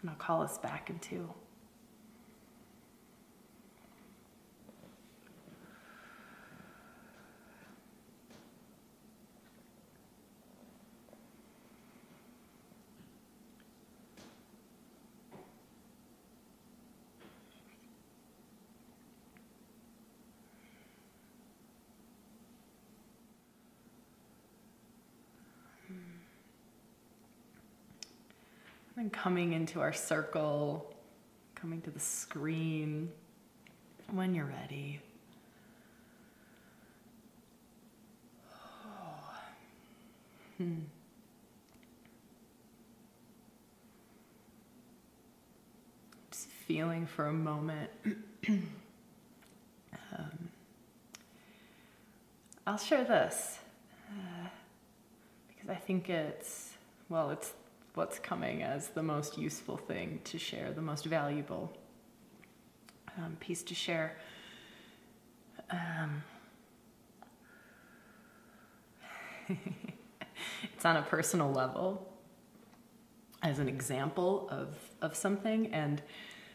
And 0.00 0.10
I'll 0.10 0.16
call 0.16 0.42
us 0.42 0.58
back 0.58 0.90
in 0.90 0.98
two. 0.98 1.32
And 28.96 29.12
coming 29.12 29.52
into 29.52 29.80
our 29.80 29.92
circle, 29.92 30.94
coming 31.56 31.80
to 31.82 31.90
the 31.90 31.98
screen 31.98 33.10
when 34.12 34.34
you're 34.34 34.44
ready. 34.46 35.00
Hmm. 40.58 40.74
Just 46.30 46.46
feeling 46.48 47.06
for 47.06 47.26
a 47.26 47.32
moment. 47.32 47.90
um, 48.48 48.62
I'll 52.66 52.78
share 52.78 53.04
this 53.04 53.58
uh, 54.08 54.48
because 55.48 55.70
I 55.70 55.74
think 55.74 56.08
it's, 56.08 56.70
well, 57.08 57.30
it's 57.30 57.52
what's 57.94 58.18
coming 58.18 58.62
as 58.62 58.88
the 58.88 59.02
most 59.02 59.38
useful 59.38 59.76
thing 59.76 60.20
to 60.24 60.38
share, 60.38 60.72
the 60.72 60.82
most 60.82 61.04
valuable 61.04 61.72
um, 63.16 63.36
piece 63.40 63.62
to 63.62 63.74
share. 63.74 64.16
Um, 65.70 66.22
it's 70.74 70.84
on 70.84 70.96
a 70.96 71.02
personal 71.02 71.50
level 71.52 72.10
as 73.42 73.58
an 73.58 73.68
example 73.68 74.48
of, 74.50 74.74
of 75.02 75.14
something 75.14 75.72
and 75.72 76.02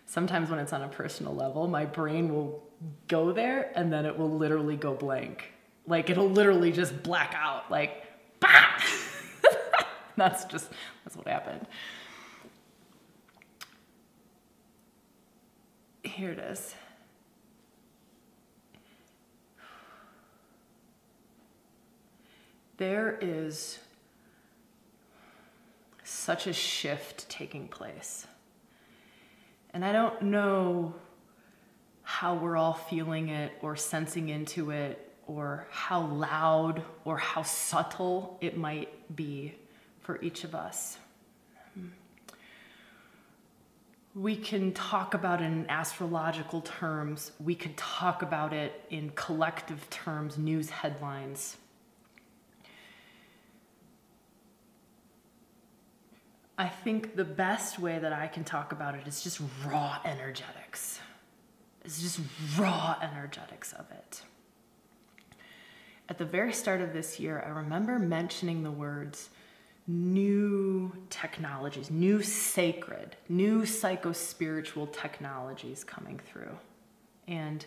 sometimes 0.05 0.49
when 0.49 0.59
it's 0.59 0.73
on 0.73 0.81
a 0.81 0.87
personal 0.87 1.35
level 1.35 1.67
my 1.67 1.85
brain 1.85 2.33
will 2.33 2.63
go 3.07 3.31
there 3.31 3.71
and 3.75 3.93
then 3.93 4.05
it 4.05 4.17
will 4.17 4.29
literally 4.29 4.75
go 4.75 4.93
blank 4.93 5.53
like 5.87 6.09
it'll 6.09 6.29
literally 6.29 6.71
just 6.71 7.03
black 7.03 7.33
out 7.35 7.69
like! 7.69 8.08
That's 10.19 10.45
just, 10.45 10.69
that's 11.03 11.15
what 11.15 11.27
happened. 11.27 11.65
Here 16.03 16.31
it 16.31 16.39
is. 16.39 16.75
There 22.77 23.17
is 23.19 23.79
such 26.03 26.47
a 26.47 26.53
shift 26.53 27.27
taking 27.29 27.67
place. 27.67 28.25
And 29.73 29.83
I 29.83 29.91
don't 29.91 30.21
know 30.23 30.93
how 32.03 32.35
we're 32.35 32.57
all 32.57 32.73
feeling 32.73 33.29
it 33.29 33.51
or 33.61 33.75
sensing 33.75 34.29
into 34.29 34.71
it 34.71 35.13
or 35.27 35.67
how 35.69 36.07
loud 36.07 36.81
or 37.05 37.17
how 37.17 37.43
subtle 37.43 38.37
it 38.41 38.57
might 38.57 39.15
be 39.15 39.53
for 40.09 40.19
each 40.23 40.43
of 40.43 40.55
us. 40.55 40.97
We 44.15 44.35
can 44.35 44.73
talk 44.73 45.13
about 45.13 45.39
it 45.39 45.45
in 45.45 45.69
astrological 45.69 46.61
terms. 46.61 47.31
We 47.39 47.53
could 47.53 47.77
talk 47.77 48.23
about 48.23 48.51
it 48.51 48.83
in 48.89 49.11
collective 49.11 49.87
terms, 49.91 50.35
news 50.35 50.71
headlines. 50.71 51.57
I 56.57 56.67
think 56.67 57.15
the 57.15 57.23
best 57.23 57.77
way 57.77 57.99
that 57.99 58.11
I 58.11 58.25
can 58.25 58.43
talk 58.43 58.71
about 58.71 58.95
it 58.95 59.05
is 59.05 59.21
just 59.21 59.39
raw 59.63 59.99
energetics. 60.03 60.99
It's 61.85 62.01
just 62.01 62.19
raw 62.57 62.97
energetics 62.99 63.73
of 63.73 63.85
it. 63.91 64.23
At 66.09 66.17
the 66.17 66.25
very 66.25 66.51
start 66.51 66.81
of 66.81 66.93
this 66.93 67.19
year, 67.19 67.43
I 67.45 67.49
remember 67.49 67.99
mentioning 67.99 68.63
the 68.63 68.71
words 68.71 69.29
new 69.89 70.91
technologies, 71.09 71.89
new 71.89 72.21
sacred, 72.21 73.15
new 73.27 73.65
psycho-spiritual 73.65 74.85
technologies 74.87 75.83
coming 75.83 76.19
through. 76.31 76.55
And 77.27 77.65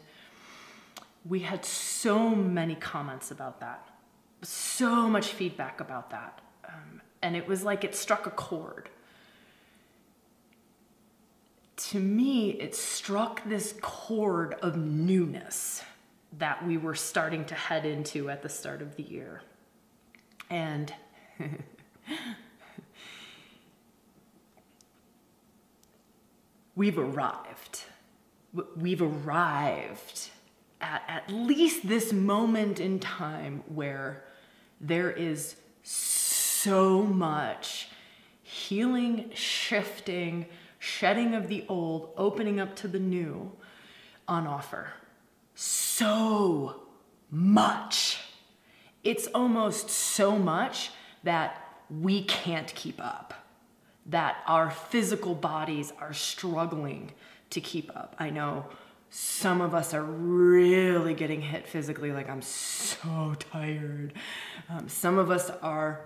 we 1.24 1.40
had 1.40 1.64
so 1.64 2.30
many 2.30 2.76
comments 2.76 3.32
about 3.32 3.58
that, 3.58 3.88
so 4.42 5.08
much 5.08 5.32
feedback 5.32 5.80
about 5.80 6.10
that. 6.10 6.40
Um, 6.64 7.00
and 7.22 7.34
it 7.34 7.48
was 7.48 7.64
like 7.64 7.82
it 7.82 7.96
struck 7.96 8.26
a 8.26 8.30
chord. 8.30 8.88
To 11.76 11.98
me, 11.98 12.50
it 12.50 12.76
struck 12.76 13.42
this 13.44 13.74
chord 13.80 14.54
of 14.62 14.76
newness 14.76 15.82
that 16.38 16.64
we 16.64 16.76
were 16.76 16.94
starting 16.94 17.44
to 17.46 17.56
head 17.56 17.84
into 17.84 18.30
at 18.30 18.42
the 18.42 18.48
start 18.48 18.80
of 18.80 18.94
the 18.94 19.02
year. 19.02 19.42
And 20.48 20.94
we've 26.74 26.98
arrived. 26.98 27.80
We've 28.76 29.02
arrived 29.02 30.28
at 30.80 31.02
at 31.08 31.30
least 31.30 31.88
this 31.88 32.12
moment 32.12 32.80
in 32.80 32.98
time 32.98 33.62
where 33.66 34.24
there 34.80 35.10
is 35.10 35.56
so 35.82 37.02
much 37.02 37.88
healing, 38.42 39.30
shifting, 39.34 40.46
shedding 40.78 41.34
of 41.34 41.48
the 41.48 41.64
old, 41.68 42.10
opening 42.16 42.60
up 42.60 42.74
to 42.76 42.88
the 42.88 42.98
new 42.98 43.52
on 44.28 44.46
offer. 44.46 44.92
So 45.54 46.82
much. 47.30 48.18
It's 49.04 49.26
almost 49.28 49.90
so 49.90 50.38
much 50.38 50.90
that 51.22 51.61
we 52.00 52.22
can't 52.24 52.74
keep 52.74 53.00
up, 53.00 53.34
that 54.06 54.36
our 54.46 54.70
physical 54.70 55.34
bodies 55.34 55.92
are 56.00 56.12
struggling 56.12 57.12
to 57.50 57.60
keep 57.60 57.94
up. 57.96 58.16
I 58.18 58.30
know 58.30 58.66
some 59.10 59.60
of 59.60 59.74
us 59.74 59.92
are 59.92 60.02
really 60.02 61.12
getting 61.12 61.42
hit 61.42 61.68
physically, 61.68 62.12
like 62.12 62.30
I'm 62.30 62.42
so 62.42 63.34
tired. 63.52 64.14
Um, 64.70 64.88
some 64.88 65.18
of 65.18 65.30
us 65.30 65.50
are 65.62 66.00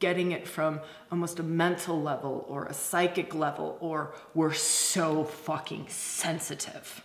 getting 0.00 0.32
it 0.32 0.46
from 0.46 0.80
almost 1.10 1.38
a 1.38 1.42
mental 1.42 2.02
level 2.02 2.44
or 2.48 2.66
a 2.66 2.74
psychic 2.74 3.34
level, 3.34 3.78
or 3.80 4.14
we're 4.34 4.52
so 4.52 5.24
fucking 5.24 5.86
sensitive. 5.88 7.02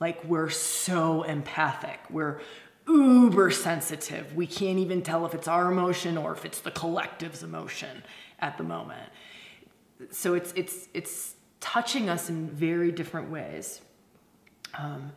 Like 0.00 0.22
we're 0.24 0.50
so 0.50 1.22
empathic. 1.22 2.00
We're 2.10 2.40
uber 2.86 3.50
sensitive. 3.50 4.34
We 4.34 4.46
can't 4.46 4.78
even 4.78 5.02
tell 5.02 5.26
if 5.26 5.34
it's 5.34 5.48
our 5.48 5.70
emotion 5.70 6.16
or 6.16 6.32
if 6.32 6.44
it's 6.44 6.60
the 6.60 6.70
collective's 6.70 7.42
emotion 7.42 8.02
at 8.38 8.56
the 8.58 8.64
moment. 8.64 9.08
So 10.10 10.34
it's 10.34 10.52
it's 10.52 10.88
it's 10.94 11.34
touching 11.60 12.08
us 12.08 12.28
in 12.28 12.48
very 12.48 12.92
different 12.92 13.30
ways. 13.30 13.80
Um, 14.74 15.12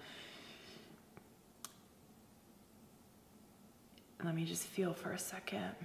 let 4.23 4.35
me 4.35 4.45
just 4.45 4.63
feel 4.63 4.93
for 4.93 5.11
a 5.11 5.19
second. 5.19 5.75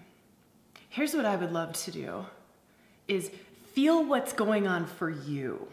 Here's 0.88 1.14
what 1.14 1.24
I 1.24 1.36
would 1.36 1.52
love 1.52 1.72
to 1.84 1.90
do 1.90 2.24
is 3.08 3.30
feel 3.72 4.04
what's 4.04 4.32
going 4.32 4.66
on 4.66 4.86
for 4.86 5.10
you. 5.10 5.66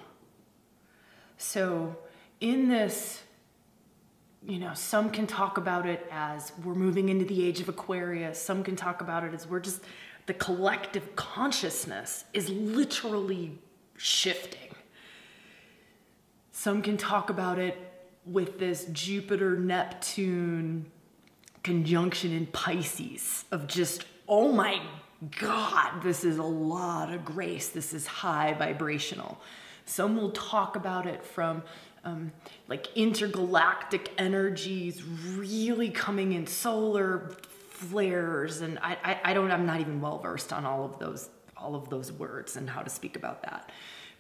So 1.38 1.96
in 2.40 2.70
this 2.70 3.22
you 4.46 4.58
know, 4.58 4.74
some 4.74 5.10
can 5.12 5.28
talk 5.28 5.58
about 5.58 5.86
it 5.86 6.08
as 6.12 6.52
we're 6.64 6.74
moving 6.74 7.10
into 7.10 7.26
the 7.26 7.46
age 7.46 7.62
of 7.62 7.70
Aquarius. 7.70 8.42
Some 8.42 8.64
can 8.64 8.76
talk 8.76 9.02
about 9.02 9.24
it 9.24 9.34
as 9.34 9.48
we're 9.48 9.60
just, 9.60 9.82
the 10.26 10.34
collective 10.34 11.16
consciousness 11.16 12.26
is 12.34 12.50
literally 12.50 13.60
shifting. 13.98 14.60
Some 16.52 16.82
can 16.82 16.98
talk 16.98 17.30
about 17.30 17.60
it 17.60 17.78
with 18.26 18.60
this 18.60 18.86
Jupiter 18.86 19.58
Neptune 19.58 20.92
conjunction 21.64 22.32
in 22.34 22.48
Pisces 22.48 23.46
of 23.52 23.68
just, 23.68 24.06
oh 24.28 24.52
my 24.52 24.82
God, 25.40 26.02
this 26.02 26.24
is 26.24 26.40
a 26.40 26.44
lot 26.44 27.14
of 27.14 27.24
grace. 27.24 27.70
This 27.70 27.94
is 27.94 28.08
high 28.08 28.54
vibrational. 28.54 29.40
Some 29.86 30.16
will 30.18 30.32
talk 30.32 30.76
about 30.76 31.06
it 31.06 31.24
from 31.24 31.64
um, 32.04 32.32
like 32.68 32.88
intergalactic 32.96 34.12
energies 34.18 35.04
really 35.04 35.90
coming 35.90 36.34
in 36.34 36.48
solar 36.48 37.32
flares 37.70 38.62
and 38.62 38.80
I, 38.80 38.98
I, 39.04 39.20
I 39.26 39.34
don't 39.34 39.52
I'm 39.52 39.66
not 39.66 39.80
even 39.80 40.02
well 40.02 40.20
versed 40.20 40.54
on 40.54 40.66
all 40.66 40.86
of 40.86 41.00
those 41.00 41.30
all 41.58 41.76
of 41.76 41.90
those 41.90 42.12
words 42.12 42.56
and 42.56 42.70
how 42.70 42.82
to 42.82 42.90
speak 42.90 43.16
about 43.16 43.44
that. 43.44 43.72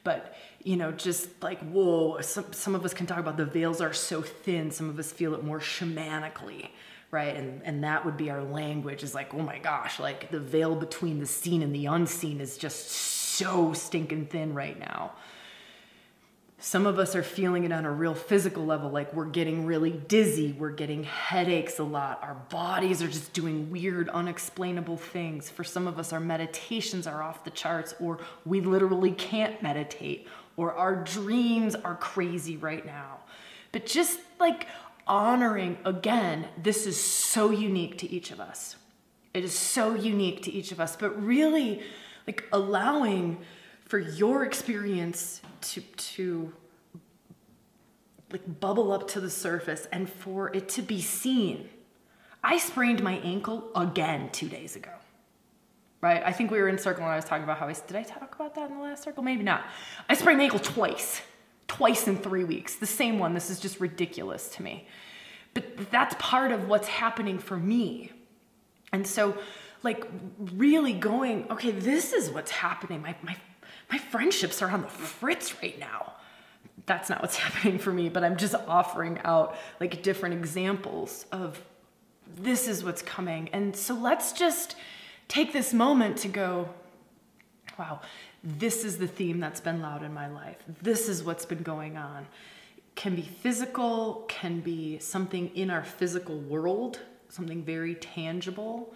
But 0.03 0.35
you 0.63 0.77
know 0.77 0.91
just 0.91 1.29
like 1.41 1.59
whoa 1.59 2.21
some, 2.21 2.53
some 2.53 2.75
of 2.75 2.85
us 2.85 2.93
can 2.93 3.05
talk 3.05 3.19
about 3.19 3.37
the 3.37 3.45
veils 3.45 3.81
are 3.81 3.93
so 3.93 4.21
thin 4.21 4.71
some 4.71 4.89
of 4.89 4.99
us 4.99 5.11
feel 5.11 5.33
it 5.33 5.43
more 5.43 5.59
shamanically 5.59 6.69
right? 7.11 7.35
And 7.35 7.61
and 7.65 7.83
that 7.83 8.05
would 8.05 8.15
be 8.15 8.29
our 8.29 8.43
language 8.43 9.03
is 9.03 9.13
like 9.13 9.33
oh 9.33 9.41
my 9.41 9.59
gosh 9.59 9.99
like 9.99 10.31
the 10.31 10.39
veil 10.39 10.75
between 10.75 11.19
the 11.19 11.25
seen 11.25 11.61
and 11.61 11.73
the 11.73 11.87
unseen 11.87 12.41
is 12.41 12.57
just 12.57 12.89
so 12.89 13.73
stinking 13.73 14.27
thin 14.27 14.53
right 14.53 14.79
now 14.79 15.13
some 16.63 16.85
of 16.85 16.99
us 16.99 17.15
are 17.15 17.23
feeling 17.23 17.63
it 17.63 17.71
on 17.71 17.85
a 17.85 17.91
real 17.91 18.13
physical 18.13 18.63
level, 18.63 18.91
like 18.91 19.11
we're 19.15 19.25
getting 19.25 19.65
really 19.65 19.89
dizzy, 19.89 20.51
we're 20.51 20.69
getting 20.69 21.03
headaches 21.03 21.79
a 21.79 21.83
lot, 21.83 22.19
our 22.21 22.35
bodies 22.49 23.01
are 23.01 23.07
just 23.07 23.33
doing 23.33 23.71
weird, 23.71 24.07
unexplainable 24.09 24.97
things. 24.97 25.49
For 25.49 25.63
some 25.63 25.87
of 25.87 25.97
us, 25.97 26.13
our 26.13 26.19
meditations 26.19 27.07
are 27.07 27.23
off 27.23 27.43
the 27.43 27.49
charts, 27.49 27.95
or 27.99 28.19
we 28.45 28.61
literally 28.61 29.11
can't 29.11 29.59
meditate, 29.63 30.27
or 30.55 30.75
our 30.75 30.95
dreams 30.95 31.73
are 31.73 31.95
crazy 31.95 32.57
right 32.57 32.85
now. 32.85 33.21
But 33.71 33.87
just 33.87 34.19
like 34.39 34.67
honoring, 35.07 35.79
again, 35.83 36.47
this 36.61 36.85
is 36.85 37.01
so 37.01 37.49
unique 37.49 37.97
to 37.97 38.11
each 38.11 38.29
of 38.29 38.39
us. 38.39 38.75
It 39.33 39.43
is 39.43 39.57
so 39.57 39.95
unique 39.95 40.43
to 40.43 40.51
each 40.51 40.71
of 40.71 40.79
us, 40.79 40.95
but 40.95 41.19
really 41.23 41.81
like 42.27 42.43
allowing 42.51 43.39
for 43.91 43.99
your 43.99 44.45
experience 44.45 45.41
to 45.59 45.81
to 45.97 46.53
like 48.31 48.61
bubble 48.61 48.93
up 48.93 49.05
to 49.09 49.19
the 49.19 49.29
surface 49.29 49.85
and 49.91 50.09
for 50.09 50.49
it 50.55 50.69
to 50.69 50.81
be 50.81 51.01
seen. 51.01 51.67
I 52.41 52.57
sprained 52.57 53.03
my 53.03 53.15
ankle 53.17 53.69
again 53.75 54.29
2 54.31 54.47
days 54.47 54.77
ago. 54.77 54.91
Right? 55.99 56.23
I 56.25 56.31
think 56.31 56.51
we 56.51 56.61
were 56.61 56.69
in 56.69 56.77
circle 56.77 57.03
and 57.03 57.11
I 57.11 57.17
was 57.17 57.25
talking 57.25 57.43
about 57.43 57.57
how 57.57 57.67
I 57.67 57.73
did 57.73 57.97
I 57.97 58.03
talk 58.03 58.33
about 58.33 58.55
that 58.55 58.69
in 58.69 58.77
the 58.77 58.81
last 58.81 59.03
circle? 59.03 59.23
Maybe 59.23 59.43
not. 59.43 59.65
I 60.07 60.13
sprained 60.13 60.37
my 60.37 60.45
ankle 60.45 60.59
twice. 60.59 61.21
Twice 61.67 62.07
in 62.07 62.15
3 62.15 62.45
weeks. 62.45 62.75
The 62.75 62.85
same 63.01 63.19
one. 63.19 63.33
This 63.33 63.49
is 63.49 63.59
just 63.59 63.81
ridiculous 63.81 64.47
to 64.55 64.63
me. 64.63 64.87
But 65.53 65.91
that's 65.91 66.15
part 66.17 66.53
of 66.53 66.69
what's 66.69 66.87
happening 66.87 67.39
for 67.39 67.57
me. 67.57 68.13
And 68.93 69.05
so 69.05 69.37
like 69.83 70.07
really 70.39 70.93
going, 70.93 71.51
okay, 71.51 71.71
this 71.71 72.13
is 72.13 72.29
what's 72.29 72.51
happening. 72.51 73.01
My 73.01 73.15
my 73.21 73.35
my 73.91 73.97
friendships 73.97 74.61
are 74.61 74.69
on 74.69 74.81
the 74.81 74.87
fritz 74.87 75.61
right 75.61 75.77
now. 75.77 76.13
That's 76.85 77.09
not 77.09 77.21
what's 77.21 77.35
happening 77.45 77.77
for 77.77 77.91
me, 77.91 78.09
but 78.09 78.23
I'm 78.23 78.37
just 78.37 78.55
offering 78.67 79.19
out 79.23 79.55
like 79.79 80.01
different 80.01 80.35
examples 80.35 81.25
of 81.31 81.61
this 82.37 82.67
is 82.67 82.83
what's 82.83 83.01
coming. 83.01 83.49
And 83.51 83.75
so 83.75 83.93
let's 83.93 84.31
just 84.31 84.75
take 85.27 85.51
this 85.51 85.73
moment 85.73 86.17
to 86.19 86.29
go, 86.29 86.69
wow, 87.77 87.99
this 88.43 88.85
is 88.85 88.97
the 88.97 89.07
theme 89.07 89.39
that's 89.39 89.59
been 89.59 89.81
loud 89.81 90.03
in 90.03 90.13
my 90.13 90.27
life. 90.27 90.57
This 90.81 91.09
is 91.09 91.23
what's 91.23 91.45
been 91.45 91.63
going 91.63 91.97
on. 91.97 92.25
Can 92.95 93.15
be 93.15 93.21
physical, 93.21 94.25
can 94.27 94.61
be 94.61 94.99
something 94.99 95.49
in 95.55 95.69
our 95.69 95.83
physical 95.83 96.37
world, 96.39 96.99
something 97.29 97.63
very 97.63 97.95
tangible 97.95 98.93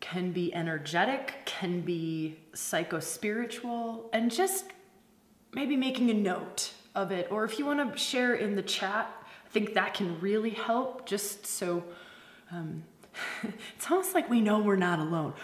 can 0.00 0.32
be 0.32 0.54
energetic, 0.54 1.34
can 1.44 1.80
be 1.80 2.38
psychospiritual, 2.52 4.04
and 4.12 4.30
just 4.30 4.66
maybe 5.52 5.76
making 5.76 6.10
a 6.10 6.14
note 6.14 6.72
of 6.94 7.10
it. 7.12 7.28
Or 7.30 7.44
if 7.44 7.58
you 7.58 7.66
want 7.66 7.92
to 7.92 7.98
share 7.98 8.34
in 8.34 8.56
the 8.56 8.62
chat, 8.62 9.10
I 9.44 9.48
think 9.48 9.74
that 9.74 9.94
can 9.94 10.20
really 10.20 10.50
help 10.50 11.06
just 11.06 11.46
so 11.46 11.84
um, 12.50 12.84
it's 13.76 13.90
almost 13.90 14.14
like 14.14 14.30
we 14.30 14.40
know 14.40 14.60
we're 14.60 14.76
not 14.76 14.98
alone. 14.98 15.34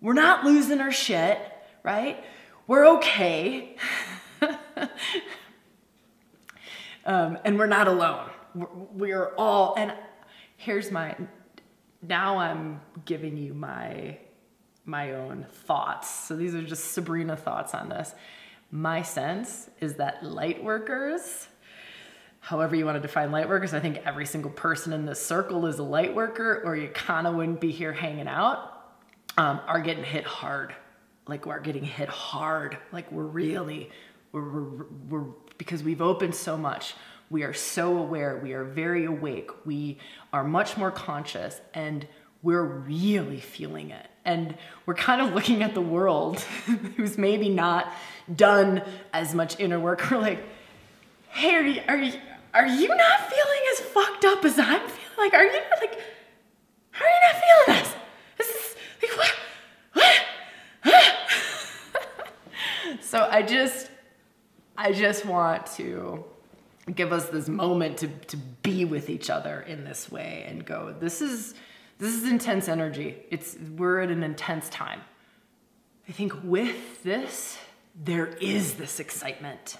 We're 0.00 0.12
not 0.12 0.44
losing 0.44 0.80
our 0.80 0.92
shit, 0.92 1.38
right? 1.82 2.22
We're 2.66 2.86
okay. 2.98 3.76
um, 7.06 7.38
and 7.44 7.58
we're 7.58 7.66
not 7.66 7.88
alone. 7.88 8.28
We're, 8.54 8.68
we're 8.92 9.34
all, 9.36 9.74
and 9.76 9.92
here's 10.56 10.90
my 10.90 11.16
now 12.02 12.38
I'm 12.38 12.80
giving 13.04 13.36
you 13.36 13.54
my 13.54 14.18
my 14.84 15.12
own 15.14 15.44
thoughts. 15.64 16.08
So 16.08 16.36
these 16.36 16.54
are 16.54 16.62
just 16.62 16.92
Sabrina 16.92 17.36
thoughts 17.36 17.74
on 17.74 17.88
this. 17.88 18.14
My 18.70 19.02
sense 19.02 19.68
is 19.80 19.94
that 19.94 20.24
light 20.24 20.62
workers, 20.62 21.48
however 22.40 22.76
you 22.76 22.84
want 22.84 22.96
to 22.96 23.00
define 23.00 23.32
light 23.32 23.48
workers, 23.48 23.74
I 23.74 23.80
think 23.80 23.98
every 24.04 24.26
single 24.26 24.52
person 24.52 24.92
in 24.92 25.04
this 25.04 25.24
circle 25.24 25.66
is 25.66 25.78
a 25.78 25.82
light 25.82 26.14
worker, 26.14 26.62
or 26.64 26.76
you 26.76 26.88
kind 26.88 27.26
of 27.26 27.34
wouldn't 27.34 27.60
be 27.60 27.72
here 27.72 27.92
hanging 27.92 28.28
out, 28.28 28.94
um, 29.36 29.60
are 29.66 29.80
getting 29.80 30.04
hit 30.04 30.24
hard. 30.24 30.74
Like 31.26 31.46
we're 31.46 31.60
getting 31.60 31.84
hit 31.84 32.08
hard. 32.08 32.78
Like 32.92 33.10
we're 33.10 33.24
really, 33.24 33.90
we're, 34.30 34.48
we're, 34.48 34.86
we're 35.08 35.24
because 35.58 35.82
we've 35.82 36.02
opened 36.02 36.34
so 36.34 36.56
much. 36.56 36.94
We 37.28 37.42
are 37.42 37.54
so 37.54 37.98
aware. 37.98 38.38
We 38.42 38.52
are 38.52 38.64
very 38.64 39.04
awake. 39.04 39.50
We 39.64 39.98
are 40.32 40.44
much 40.44 40.76
more 40.76 40.90
conscious 40.90 41.60
and 41.74 42.06
we're 42.42 42.62
really 42.62 43.40
feeling 43.40 43.90
it. 43.90 44.06
And 44.24 44.56
we're 44.86 44.94
kind 44.94 45.20
of 45.20 45.34
looking 45.34 45.62
at 45.62 45.74
the 45.74 45.80
world 45.80 46.40
who's 46.96 47.18
maybe 47.18 47.48
not 47.48 47.92
done 48.34 48.82
as 49.12 49.34
much 49.34 49.58
inner 49.58 49.80
work. 49.80 50.08
We're 50.10 50.18
like, 50.18 50.44
hey, 51.30 51.56
are 51.56 51.62
you, 51.62 51.82
are 51.88 51.96
you, 51.96 52.12
are 52.54 52.66
you 52.66 52.88
not 52.88 53.28
feeling 53.28 53.60
as 53.72 53.80
fucked 53.80 54.24
up 54.24 54.44
as 54.44 54.58
I'm 54.58 54.80
feeling? 54.80 54.92
Like, 55.18 55.34
are 55.34 55.44
you 55.44 55.52
not 55.52 55.80
like, 55.80 55.98
how 56.90 57.04
are 57.04 57.08
you 57.08 57.20
not 57.20 57.34
feeling 57.42 57.80
this? 57.80 57.94
This 58.38 58.48
is 58.48 58.76
like, 59.02 59.18
what? 59.18 59.34
What? 60.84 61.14
so 63.02 63.28
I 63.30 63.42
just, 63.42 63.90
I 64.78 64.92
just 64.92 65.24
want 65.24 65.66
to 65.76 66.24
give 66.94 67.12
us 67.12 67.28
this 67.28 67.48
moment 67.48 67.98
to, 67.98 68.08
to 68.08 68.36
be 68.36 68.84
with 68.84 69.10
each 69.10 69.28
other 69.28 69.60
in 69.62 69.84
this 69.84 70.10
way 70.10 70.44
and 70.48 70.64
go, 70.64 70.94
this 70.98 71.20
is 71.20 71.54
this 71.98 72.12
is 72.14 72.24
intense 72.28 72.68
energy. 72.68 73.16
It's 73.30 73.56
we're 73.76 74.00
at 74.00 74.10
an 74.10 74.22
intense 74.22 74.68
time. 74.68 75.00
I 76.08 76.12
think 76.12 76.34
with 76.44 77.02
this, 77.02 77.58
there 78.04 78.26
is 78.26 78.74
this 78.74 79.00
excitement. 79.00 79.78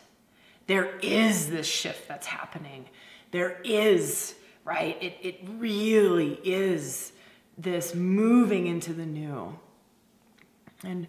There 0.67 0.97
is 1.03 1.51
this 1.51 1.67
shift 1.67 2.09
that's 2.09 2.27
happening. 2.27 2.89
There 3.31 3.61
is, 3.65 4.35
right? 4.65 5.01
It, 5.01 5.15
it 5.23 5.41
really 5.59 6.41
is 6.43 7.13
this 7.59 7.95
moving 7.95 8.67
into 8.67 8.93
the 8.93 9.07
new. 9.07 9.57
And 10.83 11.07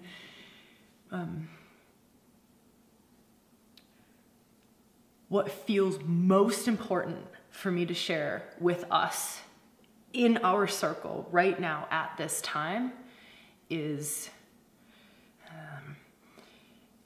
um, 1.12 1.50
what 5.30 5.52
feels 5.52 6.00
most 6.06 6.68
important 6.68 7.26
for 7.50 7.72
me 7.72 7.86
to 7.86 7.94
share 7.94 8.44
with 8.60 8.86
us 8.92 9.42
in 10.14 10.38
our 10.38 10.68
circle 10.68 11.28
right 11.32 11.60
now 11.60 11.88
at 11.92 12.14
this 12.18 12.42
time 12.42 12.92
is 13.70 14.30
um, 15.50 15.96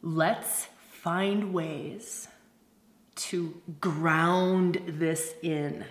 let's 0.01 0.67
find 0.89 1.53
ways 1.53 2.27
to 3.15 3.59
ground 3.79 4.81
this 4.87 5.33
in, 5.41 5.83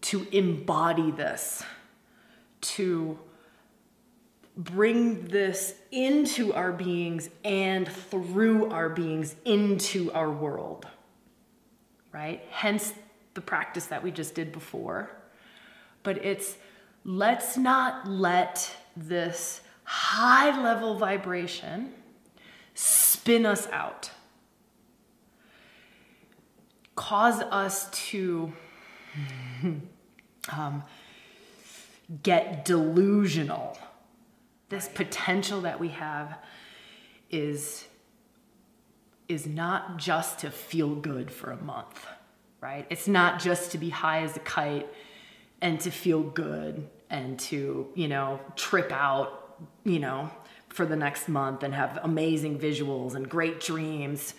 to 0.00 0.26
embody 0.32 1.10
this, 1.10 1.62
to 2.60 3.18
bring 4.56 5.26
this 5.26 5.74
into 5.90 6.52
our 6.52 6.72
beings 6.72 7.28
and 7.44 7.88
through 7.88 8.70
our 8.70 8.88
beings 8.88 9.34
into 9.44 10.12
our 10.12 10.30
world. 10.30 10.86
Right? 12.12 12.42
Hence 12.50 12.92
the 13.34 13.40
practice 13.40 13.86
that 13.86 14.02
we 14.02 14.10
just 14.10 14.34
did 14.34 14.52
before. 14.52 15.10
But 16.02 16.24
it's 16.24 16.56
let's 17.04 17.56
not 17.56 18.08
let 18.08 18.70
this 18.96 19.62
high 19.84 20.60
level 20.62 20.96
vibration 20.96 21.92
spin 22.74 23.46
us 23.46 23.66
out, 23.68 24.10
cause 26.96 27.40
us 27.40 27.90
to 27.90 28.52
um, 30.52 30.82
get 32.22 32.64
delusional. 32.64 33.78
This 34.68 34.88
potential 34.88 35.62
that 35.62 35.78
we 35.78 35.88
have 35.88 36.38
is 37.30 37.86
is 39.32 39.46
not 39.46 39.96
just 39.96 40.40
to 40.40 40.50
feel 40.50 40.94
good 40.94 41.30
for 41.30 41.50
a 41.50 41.56
month, 41.56 42.06
right? 42.60 42.86
It's 42.90 43.08
not 43.08 43.40
just 43.40 43.72
to 43.72 43.78
be 43.78 43.90
high 43.90 44.22
as 44.22 44.36
a 44.36 44.40
kite 44.40 44.88
and 45.60 45.80
to 45.80 45.90
feel 45.90 46.22
good 46.22 46.88
and 47.10 47.38
to, 47.40 47.88
you 47.94 48.08
know, 48.08 48.40
trip 48.56 48.92
out, 48.92 49.56
you 49.84 49.98
know, 49.98 50.30
for 50.68 50.86
the 50.86 50.96
next 50.96 51.28
month 51.28 51.62
and 51.62 51.74
have 51.74 51.98
amazing 52.02 52.58
visuals 52.58 53.14
and 53.14 53.28
great 53.28 53.60
dreams. 53.60 54.34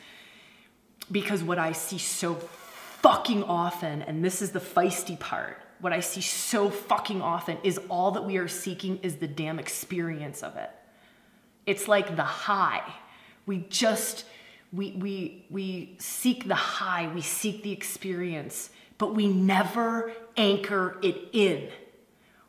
Because 1.11 1.43
what 1.43 1.59
I 1.59 1.71
see 1.73 1.97
so 1.97 2.35
fucking 2.35 3.43
often, 3.43 4.01
and 4.03 4.23
this 4.23 4.41
is 4.41 4.51
the 4.51 4.59
feisty 4.59 5.19
part, 5.19 5.59
what 5.79 5.91
I 5.91 5.99
see 5.99 6.21
so 6.21 6.69
fucking 6.69 7.21
often 7.21 7.57
is 7.63 7.79
all 7.89 8.11
that 8.11 8.23
we 8.23 8.37
are 8.37 8.47
seeking 8.47 8.99
is 9.03 9.17
the 9.17 9.27
damn 9.27 9.59
experience 9.59 10.41
of 10.41 10.55
it. 10.55 10.69
It's 11.65 11.87
like 11.87 12.15
the 12.15 12.23
high. 12.23 12.83
We 13.45 13.65
just 13.69 14.25
we 14.73 14.91
we 14.91 15.45
we 15.49 15.95
seek 15.99 16.47
the 16.47 16.55
high, 16.55 17.11
we 17.13 17.21
seek 17.21 17.63
the 17.63 17.71
experience, 17.71 18.71
but 18.97 19.13
we 19.13 19.27
never 19.27 20.11
anchor 20.35 20.97
it 21.03 21.29
in. 21.31 21.69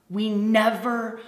We 0.08 0.30
never 0.30 1.20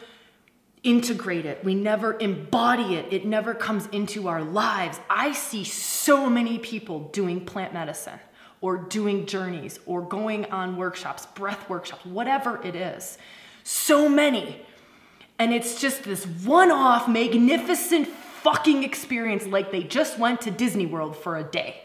integrate 0.83 1.45
it. 1.45 1.65
We 1.65 1.75
never 1.75 2.17
embody 2.19 2.95
it. 2.95 3.13
It 3.13 3.27
never 3.27 3.53
comes 3.55 3.87
into 3.89 4.29
our 4.29 4.43
lives. 4.43 4.99
I 5.11 5.33
see 5.33 5.65
so 5.65 6.31
many 6.31 6.59
people 6.59 7.09
doing 7.13 7.45
plant 7.45 7.75
medicine 7.75 8.21
or 8.61 8.79
doing 8.79 9.27
journeys 9.27 9.79
or 9.85 10.01
going 10.01 10.47
on 10.47 10.77
workshops, 10.77 11.27
breath 11.27 11.69
workshops, 11.69 12.07
whatever 12.07 12.63
it 12.63 12.77
is. 12.77 13.19
So 13.65 14.09
many. 14.09 14.65
And 15.39 15.53
it's 15.53 15.81
just 15.81 16.05
this 16.05 16.25
one 16.25 16.71
off, 16.71 17.09
magnificent 17.09 18.09
fucking 18.47 18.85
experience 18.85 19.45
like 19.45 19.73
they 19.73 19.83
just 19.83 20.21
went 20.21 20.41
to 20.43 20.53
Disney 20.53 20.87
World 20.87 21.17
for 21.17 21.37
a 21.37 21.43
day. 21.43 21.81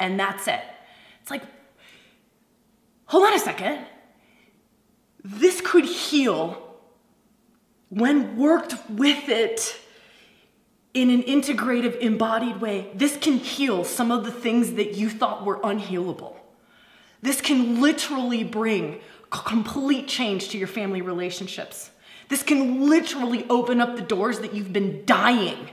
And 0.00 0.18
that's 0.18 0.48
it. 0.48 0.60
It's 1.22 1.30
like, 1.30 1.44
hold 3.04 3.26
on 3.26 3.34
a 3.34 3.38
second. 3.38 3.86
This 5.22 5.60
could 5.60 5.84
heal 5.84 6.60
when 7.90 8.36
worked 8.36 8.74
with 8.90 9.28
it 9.28 9.78
in 10.94 11.10
an 11.10 11.22
integrative, 11.22 11.96
embodied 12.00 12.60
way, 12.60 12.90
this 12.92 13.16
can 13.16 13.34
heal 13.34 13.84
some 13.84 14.10
of 14.10 14.24
the 14.24 14.32
things 14.32 14.72
that 14.72 14.94
you 14.94 15.08
thought 15.08 15.44
were 15.44 15.60
unhealable. 15.60 16.34
This 17.22 17.40
can 17.40 17.80
literally 17.80 18.42
bring 18.42 18.98
complete 19.30 20.08
change 20.08 20.48
to 20.48 20.58
your 20.58 20.66
family 20.66 21.02
relationships. 21.02 21.92
This 22.28 22.42
can 22.42 22.88
literally 22.88 23.46
open 23.48 23.80
up 23.80 23.94
the 23.94 24.02
doors 24.02 24.40
that 24.40 24.54
you've 24.54 24.72
been 24.72 25.04
dying 25.06 25.70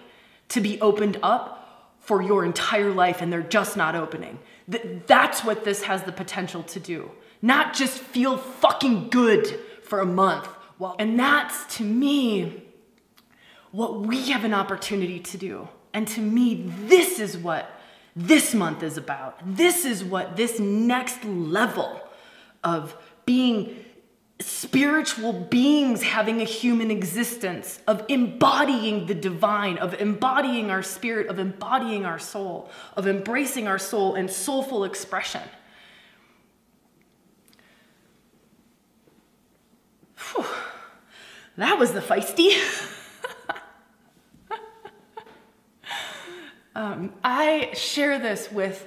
to 0.50 0.62
be 0.62 0.80
opened 0.82 1.20
up 1.24 1.94
for 2.00 2.22
your 2.22 2.46
entire 2.46 2.92
life 2.92 3.22
and 3.22 3.32
they're 3.32 3.42
just 3.42 3.76
not 3.76 3.96
opening. 3.96 4.40
That's 5.08 5.44
what 5.44 5.66
this 5.66 5.84
has 5.84 6.04
the 6.04 6.12
potential 6.12 6.64
to 6.64 6.80
do. 6.80 7.12
Not 7.42 7.74
just 7.74 7.98
feel 8.00 8.38
fucking 8.38 9.10
good 9.10 9.60
for 9.84 10.00
a 10.00 10.06
month. 10.06 10.48
Well, 10.80 10.96
and 11.00 11.20
that's 11.20 11.78
to 11.78 11.84
me 11.84 12.64
what 13.72 14.02
we 14.02 14.30
have 14.32 14.44
an 14.44 14.54
opportunity 14.54 15.20
to 15.20 15.38
do. 15.38 15.68
And 15.94 16.08
to 16.10 16.22
me, 16.22 16.72
this 16.86 17.20
is 17.20 17.38
what 17.38 17.70
this 18.16 18.54
month 18.54 18.84
is 18.84 18.98
about. 18.98 19.40
This 19.46 19.86
is 19.86 20.04
what 20.04 20.36
this 20.36 20.60
next 20.60 21.24
level 21.26 22.02
of 22.64 22.96
being 23.26 23.84
spiritual 24.40 25.34
beings 25.34 26.04
having 26.04 26.42
a 26.42 26.44
human 26.44 26.92
existence, 26.92 27.80
of 27.88 28.06
embodying 28.08 29.08
the 29.08 29.16
divine, 29.16 29.78
of 29.78 29.96
embodying 29.96 30.70
our 30.70 30.84
spirit, 30.84 31.28
of 31.28 31.40
embodying 31.40 32.06
our 32.06 32.20
soul, 32.20 32.70
of 32.96 33.08
embracing 33.08 33.68
our 33.68 33.80
soul 33.80 34.16
and 34.16 34.30
soulful 34.30 34.84
expression. 34.84 35.42
Whew. 40.18 40.46
That 41.58 41.80
was 41.80 41.92
the 41.94 42.02
feisty. 42.02 42.56
um, 46.76 47.14
I 47.24 47.72
share 47.74 48.20
this 48.20 48.52
with 48.52 48.86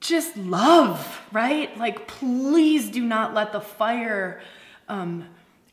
just 0.00 0.36
love, 0.36 1.20
right? 1.30 1.76
Like, 1.78 2.08
please 2.08 2.88
do 2.88 3.04
not 3.04 3.34
let 3.34 3.52
the 3.52 3.60
fire 3.60 4.40
um, 4.88 5.26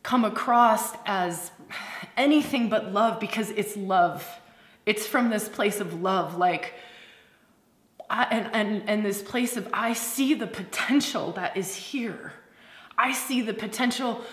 come 0.03 0.25
across 0.25 0.93
as 1.05 1.51
anything 2.17 2.69
but 2.69 2.93
love 2.93 3.19
because 3.19 3.49
it's 3.51 3.75
love. 3.77 4.27
It's 4.85 5.05
from 5.05 5.29
this 5.29 5.49
place 5.49 5.79
of 5.79 6.01
love, 6.01 6.37
like, 6.37 6.73
I, 8.09 8.23
and, 8.31 8.49
and, 8.53 8.89
and 8.89 9.05
this 9.05 9.21
place 9.21 9.57
of 9.57 9.67
I 9.73 9.93
see 9.93 10.33
the 10.33 10.47
potential 10.47 11.33
that 11.33 11.57
is 11.57 11.75
here. 11.75 12.33
I 12.97 13.11
see 13.11 13.41
the 13.41 13.53
potential 13.53 14.23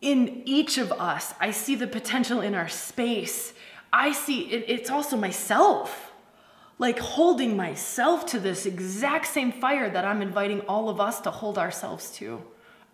in 0.00 0.42
each 0.46 0.78
of 0.78 0.92
us. 0.92 1.34
I 1.40 1.50
see 1.50 1.74
the 1.74 1.86
potential 1.86 2.40
in 2.40 2.54
our 2.54 2.68
space. 2.68 3.52
I 3.92 4.12
see 4.12 4.50
it, 4.50 4.64
it's 4.68 4.90
also 4.90 5.16
myself. 5.16 6.05
Like 6.78 6.98
holding 6.98 7.56
myself 7.56 8.26
to 8.26 8.40
this 8.40 8.66
exact 8.66 9.26
same 9.26 9.52
fire 9.52 9.88
that 9.88 10.04
I'm 10.04 10.20
inviting 10.20 10.60
all 10.62 10.88
of 10.88 11.00
us 11.00 11.20
to 11.22 11.30
hold 11.30 11.58
ourselves 11.58 12.12
to. 12.16 12.42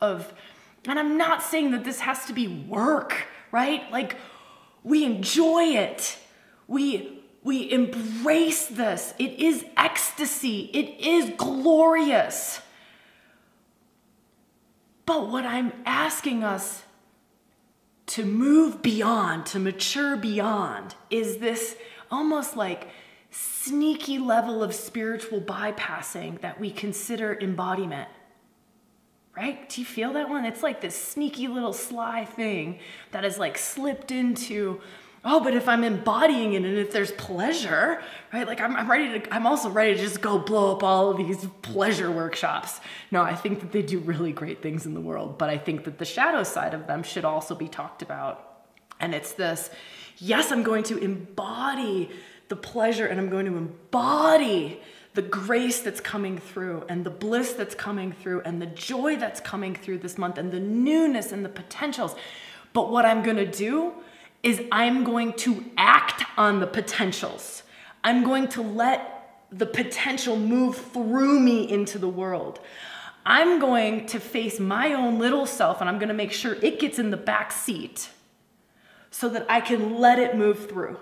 Of, 0.01 0.33
and 0.87 0.99
I'm 0.99 1.17
not 1.17 1.43
saying 1.43 1.73
that 1.73 1.85
this 1.85 2.01
has 2.01 2.27
to 2.27 2.33
be 2.33 2.47
work, 2.47 3.27
right? 3.51 3.91
Like 3.91 4.17
we 4.85 5.05
enjoy 5.05 5.65
it. 5.65 6.19
We 6.69 7.23
we 7.43 7.71
embrace 7.73 8.67
this. 8.67 9.15
It 9.19 9.41
is 9.41 9.65
ecstasy. 9.77 10.71
It 10.73 11.05
is 11.05 11.33
glorious. 11.37 12.61
But 15.07 15.29
what 15.29 15.45
I'm 15.45 15.73
asking 15.85 16.45
us 16.45 16.85
to 18.07 18.25
move 18.25 18.81
beyond, 18.83 19.47
to 19.47 19.59
mature 19.59 20.17
beyond, 20.17 20.95
is 21.11 21.39
this 21.39 21.77
almost 22.11 22.57
like 22.57 22.89
sneaky 23.33 24.19
level 24.19 24.63
of 24.63 24.75
spiritual 24.75 25.41
bypassing 25.41 26.41
that 26.43 26.61
we 26.61 26.71
consider 26.71 27.37
embodiment. 27.41 28.09
Right? 29.37 29.67
Do 29.69 29.81
you 29.81 29.87
feel 29.87 30.13
that 30.13 30.29
one? 30.29 30.45
It's 30.45 30.63
like 30.63 30.83
this 30.83 30.95
sneaky 30.95 31.49
little 31.49 31.73
sly 31.73 32.27
thing 32.27 32.79
that 33.13 33.25
is 33.25 33.39
like 33.39 33.57
slipped 33.57 34.11
into 34.11 34.81
oh, 35.25 35.41
but 35.41 35.55
if 35.55 35.69
I'm 35.69 35.85
embodying 35.85 36.55
it 36.55 36.65
and 36.65 36.77
if 36.77 36.93
there's 36.93 37.13
pleasure, 37.13 38.03
right? 38.33 38.47
Like 38.47 38.61
I'm, 38.61 38.75
I'm 38.75 38.91
ready 38.91 39.21
to, 39.21 39.35
I'm 39.35 39.47
also 39.47 39.71
ready 39.71 39.95
to 39.95 40.01
just 40.01 40.21
go 40.21 40.39
blow 40.39 40.73
up 40.73 40.83
all 40.83 41.11
of 41.11 41.17
these 41.17 41.47
pleasure 41.63 42.11
workshops. 42.11 42.81
No, 43.11 43.23
I 43.23 43.35
think 43.35 43.61
that 43.61 43.73
they 43.73 43.83
do 43.83 44.01
really 44.01 44.33
great 44.33 44.63
things 44.63 44.85
in 44.85 44.95
the 44.95 45.01
world, 45.01 45.39
but 45.39 45.49
I 45.49 45.59
think 45.59 45.85
that 45.85 45.99
the 45.99 46.05
shadow 46.05 46.43
side 46.43 46.75
of 46.75 46.87
them 46.87 47.03
should 47.03 47.25
also 47.25 47.55
be 47.55 47.69
talked 47.69 48.03
about. 48.03 48.65
And 48.99 49.15
it's 49.15 49.33
this, 49.33 49.71
yes, 50.19 50.51
I'm 50.51 50.63
going 50.63 50.85
to 50.85 50.99
embody 50.99 52.11
the 52.53 52.57
pleasure 52.57 53.07
and 53.07 53.19
I'm 53.19 53.31
going 53.31 53.47
to 53.47 53.57
embody 53.57 54.79
the 55.15 55.23
grace 55.23 55.81
that's 55.81 56.03
coming 56.03 56.37
through 56.37 56.85
and 56.87 57.03
the 57.03 57.09
bliss 57.09 57.55
that's 57.55 57.75
coming 57.75 58.13
through 58.13 58.43
and 58.43 58.61
the 58.61 58.67
joy 58.67 59.17
that's 59.17 59.41
coming 59.41 59.75
through 59.75 60.01
this 60.01 60.19
month 60.19 60.37
and 60.37 60.53
the 60.53 60.61
newness 60.61 61.33
and 61.33 61.47
the 61.47 61.49
potentials. 61.49 62.15
But 62.75 62.91
what 62.91 63.07
I'm 63.07 63.23
going 63.23 63.39
to 63.39 63.51
do 63.51 63.95
is 64.43 64.61
I'm 64.71 65.03
going 65.03 65.33
to 65.45 65.65
act 65.79 66.25
on 66.37 66.61
the 66.61 66.67
potentials. 66.67 67.63
I'm 68.05 68.23
going 68.23 68.49
to 68.49 68.61
let 68.61 69.47
the 69.51 69.65
potential 69.65 70.37
move 70.37 70.77
through 70.77 71.41
me 71.41 71.67
into 71.71 71.99
the 71.99 72.09
world. 72.09 72.61
I'm 73.25 73.61
going 73.61 74.05
to 74.09 74.21
face 74.21 74.61
my 74.61 74.93
own 74.93 75.19
little 75.19 75.47
self 75.47 75.81
and 75.81 75.89
I'm 75.89 75.97
going 75.97 76.09
to 76.09 76.15
make 76.15 76.33
sure 76.33 76.59
it 76.61 76.79
gets 76.79 76.99
in 76.99 77.09
the 77.09 77.17
back 77.17 77.51
seat 77.51 78.11
so 79.11 79.31
that 79.31 79.47
I 79.49 79.63
can 79.63 79.99
let 79.99 80.19
it 80.19 80.37
move 80.37 80.69
through. 80.69 80.99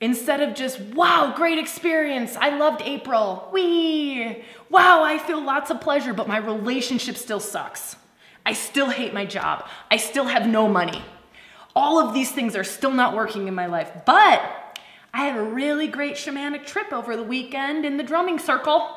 Instead 0.00 0.40
of 0.40 0.54
just, 0.54 0.80
wow, 0.80 1.32
great 1.36 1.58
experience. 1.58 2.36
I 2.36 2.56
loved 2.56 2.82
April. 2.82 3.48
Wee. 3.52 4.44
Wow, 4.70 5.02
I 5.02 5.18
feel 5.18 5.42
lots 5.42 5.70
of 5.70 5.80
pleasure, 5.80 6.14
but 6.14 6.26
my 6.28 6.38
relationship 6.38 7.16
still 7.16 7.40
sucks. 7.40 7.96
I 8.46 8.54
still 8.54 8.88
hate 8.90 9.12
my 9.12 9.26
job. 9.26 9.68
I 9.90 9.98
still 9.98 10.24
have 10.24 10.46
no 10.46 10.68
money 10.68 11.02
All 11.76 12.00
of 12.00 12.14
these 12.14 12.32
things 12.32 12.56
are 12.56 12.64
still 12.64 12.90
not 12.92 13.14
working 13.14 13.46
in 13.48 13.54
my 13.54 13.66
life. 13.66 13.92
But 14.06 14.42
I 15.14 15.24
had 15.24 15.36
a 15.38 15.42
really 15.42 15.86
great 15.86 16.14
shamanic 16.14 16.66
trip 16.66 16.92
over 16.92 17.16
the 17.16 17.22
weekend 17.22 17.84
in 17.84 17.96
the 17.96 18.02
drumming 18.02 18.38
circle. 18.38 18.88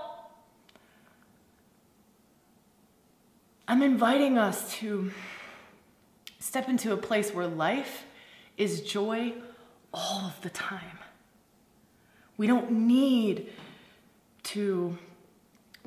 I'm 3.67 3.81
inviting 3.81 4.37
us 4.37 4.73
to 4.75 5.11
step 6.39 6.67
into 6.69 6.93
a 6.93 6.97
place 6.97 7.33
where 7.33 7.47
life 7.47 8.05
is 8.57 8.81
joy 8.81 9.33
all 9.93 10.25
of 10.25 10.41
the 10.41 10.49
time. 10.49 10.99
We 12.37 12.47
don't 12.47 12.71
need 12.71 13.49
to 14.43 14.97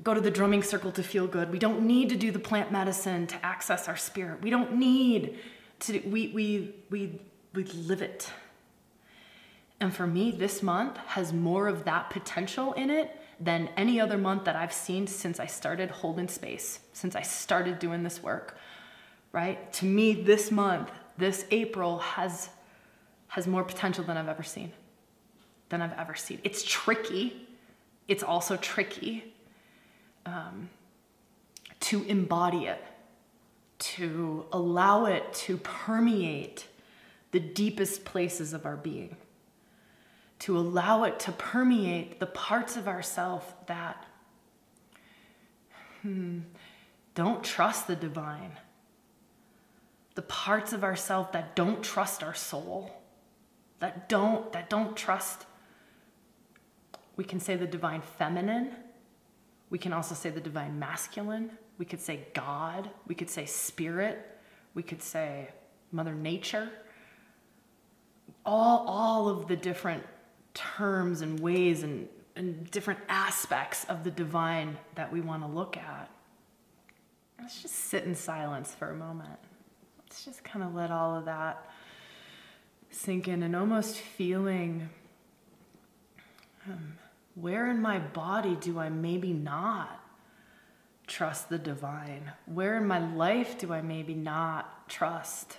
go 0.02 0.14
to 0.14 0.20
the 0.20 0.30
drumming 0.30 0.62
circle 0.62 0.92
to 0.92 1.02
feel 1.02 1.26
good. 1.26 1.50
We 1.50 1.58
don't 1.58 1.82
need 1.82 2.08
to 2.10 2.16
do 2.16 2.30
the 2.30 2.38
plant 2.38 2.70
medicine 2.70 3.26
to 3.28 3.46
access 3.46 3.88
our 3.88 3.96
spirit. 3.96 4.42
We 4.42 4.50
don't 4.50 4.76
need 4.76 5.38
to 5.80 5.98
we 6.00 6.28
we 6.28 6.74
we 6.90 7.20
we 7.54 7.64
live 7.64 8.02
it. 8.02 8.30
And 9.80 9.94
for 9.94 10.06
me, 10.06 10.30
this 10.30 10.62
month 10.62 10.96
has 11.08 11.32
more 11.32 11.68
of 11.68 11.84
that 11.84 12.08
potential 12.10 12.72
in 12.74 12.90
it 12.90 13.14
than 13.38 13.68
any 13.76 14.00
other 14.00 14.16
month 14.16 14.44
that 14.44 14.56
I've 14.56 14.72
seen 14.72 15.06
since 15.06 15.38
I 15.38 15.46
started 15.46 15.90
holding 15.90 16.28
space, 16.28 16.80
since 16.94 17.14
I 17.14 17.22
started 17.22 17.78
doing 17.78 18.02
this 18.02 18.22
work. 18.22 18.56
Right? 19.32 19.70
To 19.74 19.84
me, 19.84 20.14
this 20.14 20.50
month, 20.50 20.90
this 21.18 21.44
April 21.50 21.98
has 21.98 22.48
has 23.36 23.46
more 23.46 23.62
potential 23.62 24.02
than 24.02 24.16
I've 24.16 24.28
ever 24.28 24.42
seen. 24.42 24.72
Than 25.68 25.82
I've 25.82 25.92
ever 25.98 26.14
seen. 26.14 26.40
It's 26.42 26.64
tricky. 26.64 27.46
It's 28.08 28.22
also 28.22 28.56
tricky 28.56 29.34
um, 30.24 30.70
to 31.80 32.02
embody 32.04 32.64
it, 32.64 32.82
to 33.78 34.46
allow 34.52 35.04
it 35.04 35.34
to 35.34 35.58
permeate 35.58 36.66
the 37.32 37.38
deepest 37.38 38.06
places 38.06 38.54
of 38.54 38.64
our 38.64 38.76
being, 38.76 39.18
to 40.38 40.56
allow 40.56 41.04
it 41.04 41.20
to 41.20 41.32
permeate 41.32 42.18
the 42.18 42.26
parts 42.26 42.78
of 42.78 42.88
ourself 42.88 43.54
that 43.66 44.02
hmm, 46.00 46.38
don't 47.14 47.44
trust 47.44 47.86
the 47.86 47.96
divine, 47.96 48.52
the 50.14 50.22
parts 50.22 50.72
of 50.72 50.82
ourself 50.82 51.32
that 51.32 51.54
don't 51.54 51.82
trust 51.82 52.22
our 52.22 52.32
soul, 52.32 53.02
that 53.80 54.08
don't 54.08 54.52
that 54.52 54.70
don't 54.70 54.96
trust. 54.96 55.46
We 57.16 57.24
can 57.24 57.40
say 57.40 57.56
the 57.56 57.66
divine 57.66 58.02
feminine 58.02 58.72
we 59.70 59.78
can 59.78 59.92
also 59.92 60.14
say 60.14 60.30
the 60.30 60.40
divine 60.40 60.78
masculine. 60.78 61.50
We 61.78 61.84
could 61.84 62.00
say 62.00 62.26
God. 62.34 62.90
We 63.06 63.14
could 63.14 63.30
say 63.30 63.46
spirit. 63.46 64.38
We 64.74 64.82
could 64.82 65.02
say 65.02 65.48
Mother 65.92 66.14
Nature. 66.14 66.70
All, 68.44 68.84
all 68.86 69.28
of 69.28 69.48
the 69.48 69.56
different 69.56 70.04
terms 70.54 71.20
and 71.20 71.40
ways 71.40 71.82
and, 71.82 72.08
and 72.36 72.70
different 72.70 73.00
aspects 73.08 73.84
of 73.86 74.04
the 74.04 74.10
divine 74.10 74.76
that 74.94 75.12
we 75.12 75.20
want 75.20 75.42
to 75.42 75.48
look 75.48 75.76
at. 75.76 76.10
Let's 77.40 77.60
just 77.60 77.74
sit 77.74 78.04
in 78.04 78.14
silence 78.14 78.72
for 78.72 78.90
a 78.90 78.94
moment. 78.94 79.38
Let's 79.98 80.24
just 80.24 80.44
kind 80.44 80.64
of 80.64 80.74
let 80.74 80.90
all 80.90 81.16
of 81.16 81.24
that 81.24 81.68
sink 82.90 83.28
in 83.28 83.42
and 83.42 83.54
almost 83.54 83.96
feeling. 83.96 84.88
Um, 86.68 86.94
where 87.34 87.70
in 87.70 87.80
my 87.80 87.98
body 87.98 88.56
do 88.56 88.78
I 88.78 88.88
maybe 88.88 89.32
not 89.32 90.00
trust 91.06 91.48
the 91.48 91.58
divine? 91.58 92.32
Where 92.46 92.76
in 92.76 92.86
my 92.86 92.98
life 93.14 93.58
do 93.58 93.72
I 93.72 93.82
maybe 93.82 94.14
not 94.14 94.88
trust 94.88 95.58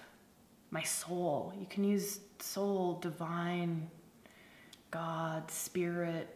my 0.71 0.83
soul? 0.83 1.53
You 1.59 1.65
can 1.65 1.83
use 1.83 2.19
soul, 2.39 2.99
divine, 2.99 3.89
God, 4.91 5.49
spirit, 5.51 6.27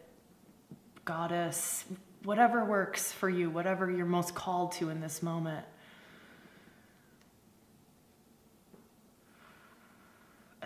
goddess, 1.04 1.84
whatever 2.24 2.64
works 2.64 3.12
for 3.12 3.28
you, 3.28 3.50
whatever 3.50 3.90
you're 3.90 4.06
most 4.06 4.34
called 4.34 4.72
to 4.72 4.88
in 4.88 5.00
this 5.00 5.22
moment. 5.22 5.64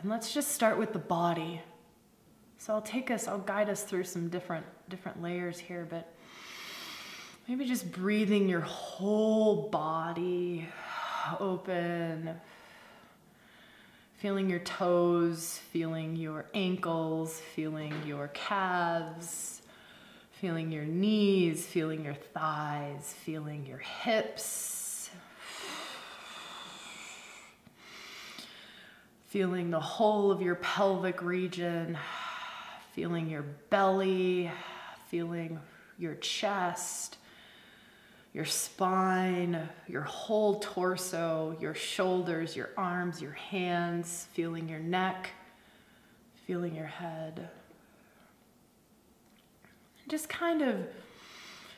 And 0.07 0.13
let's 0.13 0.33
just 0.33 0.53
start 0.53 0.79
with 0.79 0.93
the 0.93 1.01
body. 1.01 1.61
So 2.59 2.73
I'll 2.73 2.81
take 2.81 3.11
us, 3.11 3.27
I'll 3.27 3.41
guide 3.41 3.69
us 3.69 3.83
through 3.83 4.05
some 4.05 4.29
different 4.29 4.65
different 4.89 5.21
layers 5.21 5.59
here, 5.59 5.85
but 5.91 6.15
maybe 7.49 7.65
just 7.65 7.91
breathing 7.91 8.49
your 8.49 8.61
whole 8.61 9.69
body 9.69 10.69
open. 11.41 12.41
Feeling 14.19 14.49
your 14.49 14.61
toes, 14.61 15.59
feeling 15.73 16.15
your 16.15 16.47
ankles, 16.55 17.41
feeling 17.57 17.93
your 18.07 18.29
calves, 18.29 19.61
feeling 20.41 20.71
your 20.71 20.85
knees, 20.85 21.67
feeling 21.67 22.05
your 22.05 22.15
thighs, 22.15 23.13
feeling 23.25 23.67
your 23.67 23.79
hips. 23.79 24.86
Feeling 29.27 29.71
the 29.71 29.81
whole 29.81 30.31
of 30.31 30.41
your 30.41 30.55
pelvic 30.57 31.23
region 31.23 31.99
feeling 32.97 33.29
your 33.29 33.45
belly, 33.69 34.51
feeling 35.11 35.61
your 35.99 36.15
chest, 36.15 37.19
your 38.33 38.47
spine, 38.47 39.69
your 39.87 40.01
whole 40.01 40.61
torso, 40.61 41.55
your 41.61 41.75
shoulders, 41.75 42.57
your 42.57 42.71
arms, 42.75 43.21
your 43.21 43.33
hands, 43.33 44.29
feeling 44.33 44.67
your 44.67 44.79
neck, 44.79 45.29
feeling 46.47 46.75
your 46.75 46.87
head. 46.87 47.51
Just 50.09 50.31
kind 50.31 50.63
of 50.63 50.87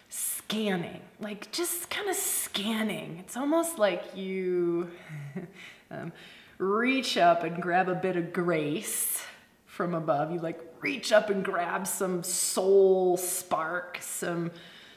scanning, 0.09 1.01
like 1.18 1.51
just 1.51 1.90
kind 1.90 2.09
of 2.09 2.14
scanning. 2.14 3.18
It's 3.18 3.36
almost 3.36 3.76
like 3.76 4.05
you 4.14 4.88
um, 5.90 6.12
reach 6.59 7.17
up 7.17 7.45
and 7.45 7.63
grab 7.63 7.89
a 7.89 7.95
bit 7.95 8.17
of 8.17 8.33
grace 8.33 9.25
from 9.67 9.95
above. 9.95 10.33
You 10.33 10.41
like 10.41 10.61
reach 10.81 11.13
up 11.13 11.31
and 11.31 11.45
grab 11.45 11.87
some 11.87 12.23
soul 12.23 13.17
spark, 13.17 13.99
some 14.01 14.51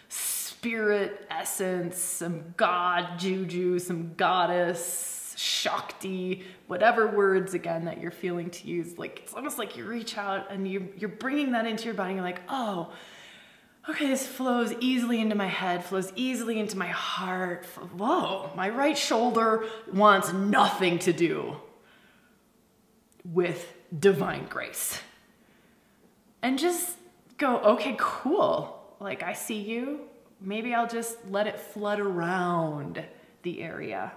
spirit 0.09 1.25
essence, 1.29 1.97
some 1.97 2.53
god 2.57 3.19
juju, 3.19 3.79
some 3.79 4.13
goddess, 4.15 5.33
Shakti, 5.37 6.43
whatever 6.67 7.07
words 7.07 7.53
again 7.53 7.85
that 7.85 7.99
you're 7.99 8.11
feeling 8.11 8.49
to 8.51 8.67
use. 8.67 8.97
Like 8.97 9.21
it's 9.23 9.33
almost 9.33 9.57
like 9.57 9.77
you 9.77 9.85
reach 9.85 10.17
out 10.17 10.51
and 10.51 10.67
you, 10.67 10.89
you're 10.97 11.09
bringing 11.09 11.53
that 11.53 11.65
into 11.65 11.85
your 11.85 11.93
body. 11.93 12.09
And 12.09 12.17
you're 12.17 12.25
like, 12.25 12.41
oh, 12.49 12.91
okay, 13.89 14.07
this 14.07 14.25
flows 14.25 14.73
easily 14.79 15.19
into 15.19 15.35
my 15.35 15.47
head, 15.47 15.83
flows 15.83 16.11
easily 16.15 16.59
into 16.59 16.77
my 16.77 16.87
heart. 16.87 17.65
Whoa, 17.97 18.51
my 18.55 18.69
right 18.69 18.97
shoulder 18.97 19.65
wants 19.91 20.31
nothing 20.33 20.99
to 20.99 21.13
do 21.13 21.57
with 23.23 23.73
divine 23.97 24.45
grace. 24.45 24.99
And 26.41 26.57
just 26.57 26.97
go, 27.37 27.57
okay, 27.59 27.95
cool. 27.99 28.95
Like, 28.99 29.23
I 29.23 29.33
see 29.33 29.59
you. 29.59 30.01
Maybe 30.39 30.73
I'll 30.73 30.87
just 30.87 31.17
let 31.29 31.47
it 31.47 31.59
flood 31.59 31.99
around 31.99 33.03
the 33.43 33.61
area. 33.61 34.11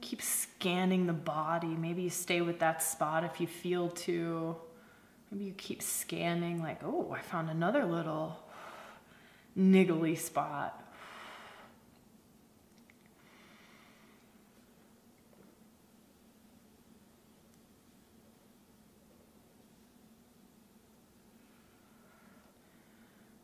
Keep 0.00 0.22
scanning 0.22 1.06
the 1.06 1.12
body. 1.12 1.68
Maybe 1.68 2.02
you 2.02 2.10
stay 2.10 2.40
with 2.40 2.58
that 2.60 2.82
spot 2.82 3.24
if 3.24 3.40
you 3.40 3.46
feel 3.46 3.88
to. 3.90 4.56
Maybe 5.30 5.44
you 5.44 5.52
keep 5.52 5.82
scanning, 5.82 6.60
like, 6.60 6.82
oh, 6.84 7.12
I 7.12 7.20
found 7.20 7.50
another 7.50 7.84
little 7.84 8.38
niggly 9.56 10.18
spot. 10.18 10.76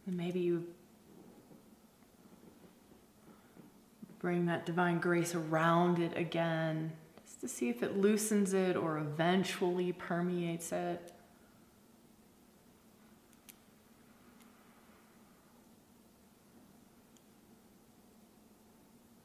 Maybe 0.09 0.41
you 0.41 0.67
Bring 4.19 4.47
that 4.47 4.67
divine 4.67 4.99
grace 4.99 5.35
around 5.35 5.99
it 5.99 6.17
again, 6.17 6.93
just 7.25 7.41
to 7.43 7.49
see 7.49 7.69
if 7.69 7.83
it 7.83 7.99
loosens 7.99 8.55
it 8.55 8.77
or 8.77 8.99
eventually 8.99 9.93
permeates 9.93 10.73
it. 10.73 11.13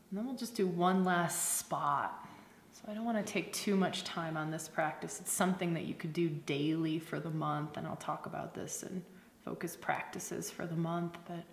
And 0.09 0.17
then 0.19 0.25
we'll 0.25 0.35
just 0.35 0.55
do 0.55 0.67
one 0.67 1.05
last 1.05 1.57
spot. 1.57 2.27
So 2.73 2.91
I 2.91 2.93
don't 2.93 3.05
want 3.05 3.25
to 3.25 3.33
take 3.33 3.53
too 3.53 3.77
much 3.77 4.03
time 4.03 4.35
on 4.35 4.51
this 4.51 4.67
practice. 4.67 5.21
It's 5.21 5.31
something 5.31 5.73
that 5.73 5.85
you 5.85 5.93
could 5.93 6.11
do 6.11 6.27
daily 6.27 6.99
for 6.99 7.19
the 7.19 7.29
month, 7.29 7.77
and 7.77 7.87
I'll 7.87 7.95
talk 7.95 8.25
about 8.25 8.53
this 8.53 8.83
in 8.83 9.03
focus 9.45 9.77
practices 9.79 10.51
for 10.51 10.65
the 10.65 10.75
month. 10.75 11.17
But 11.25 11.45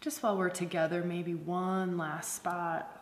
just 0.00 0.22
while 0.22 0.36
we're 0.36 0.48
together, 0.48 1.02
maybe 1.02 1.34
one 1.34 1.96
last 1.96 2.34
spot. 2.34 2.98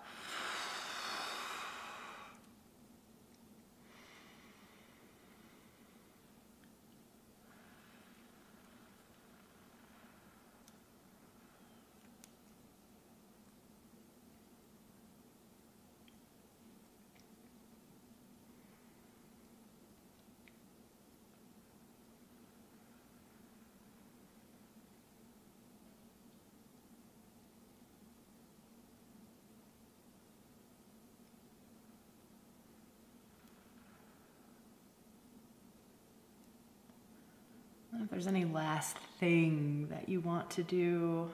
if 38.06 38.06
there's 38.17 38.27
any 38.27 38.47
last 38.47 38.97
thing 39.21 39.89
that 39.91 40.09
you 40.09 40.21
want 40.21 40.49
to 40.49 40.63
do, 40.63 41.31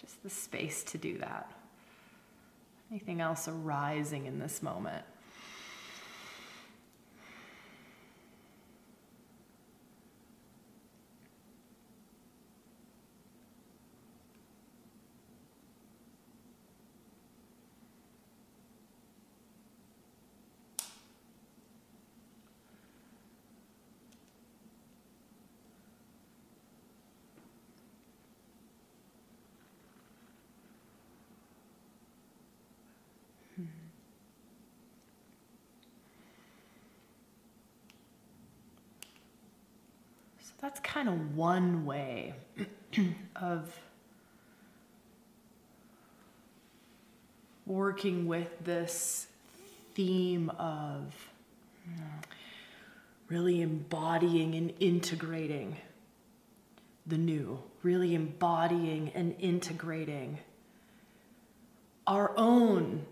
just 0.00 0.22
the 0.22 0.30
space 0.30 0.84
to 0.84 0.96
do 0.96 1.18
that. 1.18 1.50
Anything 2.88 3.20
else 3.20 3.48
arising 3.48 4.26
in 4.26 4.38
this 4.38 4.62
moment? 4.62 5.04
That's 40.64 40.80
kind 40.80 41.10
of 41.10 41.36
one 41.36 41.84
way 41.84 42.32
of 43.36 43.78
working 47.66 48.26
with 48.26 48.48
this 48.64 49.26
theme 49.94 50.48
of 50.58 51.14
really 53.28 53.60
embodying 53.60 54.54
and 54.54 54.72
integrating 54.80 55.76
the 57.06 57.18
new, 57.18 57.62
really 57.82 58.14
embodying 58.14 59.12
and 59.14 59.34
integrating 59.38 60.38
our 62.06 62.32
own 62.38 63.04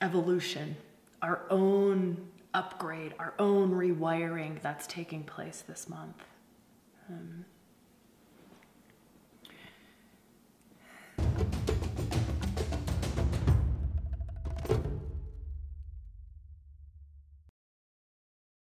evolution, 0.00 0.74
our 1.20 1.42
own 1.50 2.16
upgrade, 2.54 3.12
our 3.18 3.34
own 3.38 3.72
rewiring 3.72 4.58
that's 4.62 4.86
taking 4.86 5.22
place 5.22 5.62
this 5.68 5.86
month. 5.86 6.16
Um, 7.12 7.44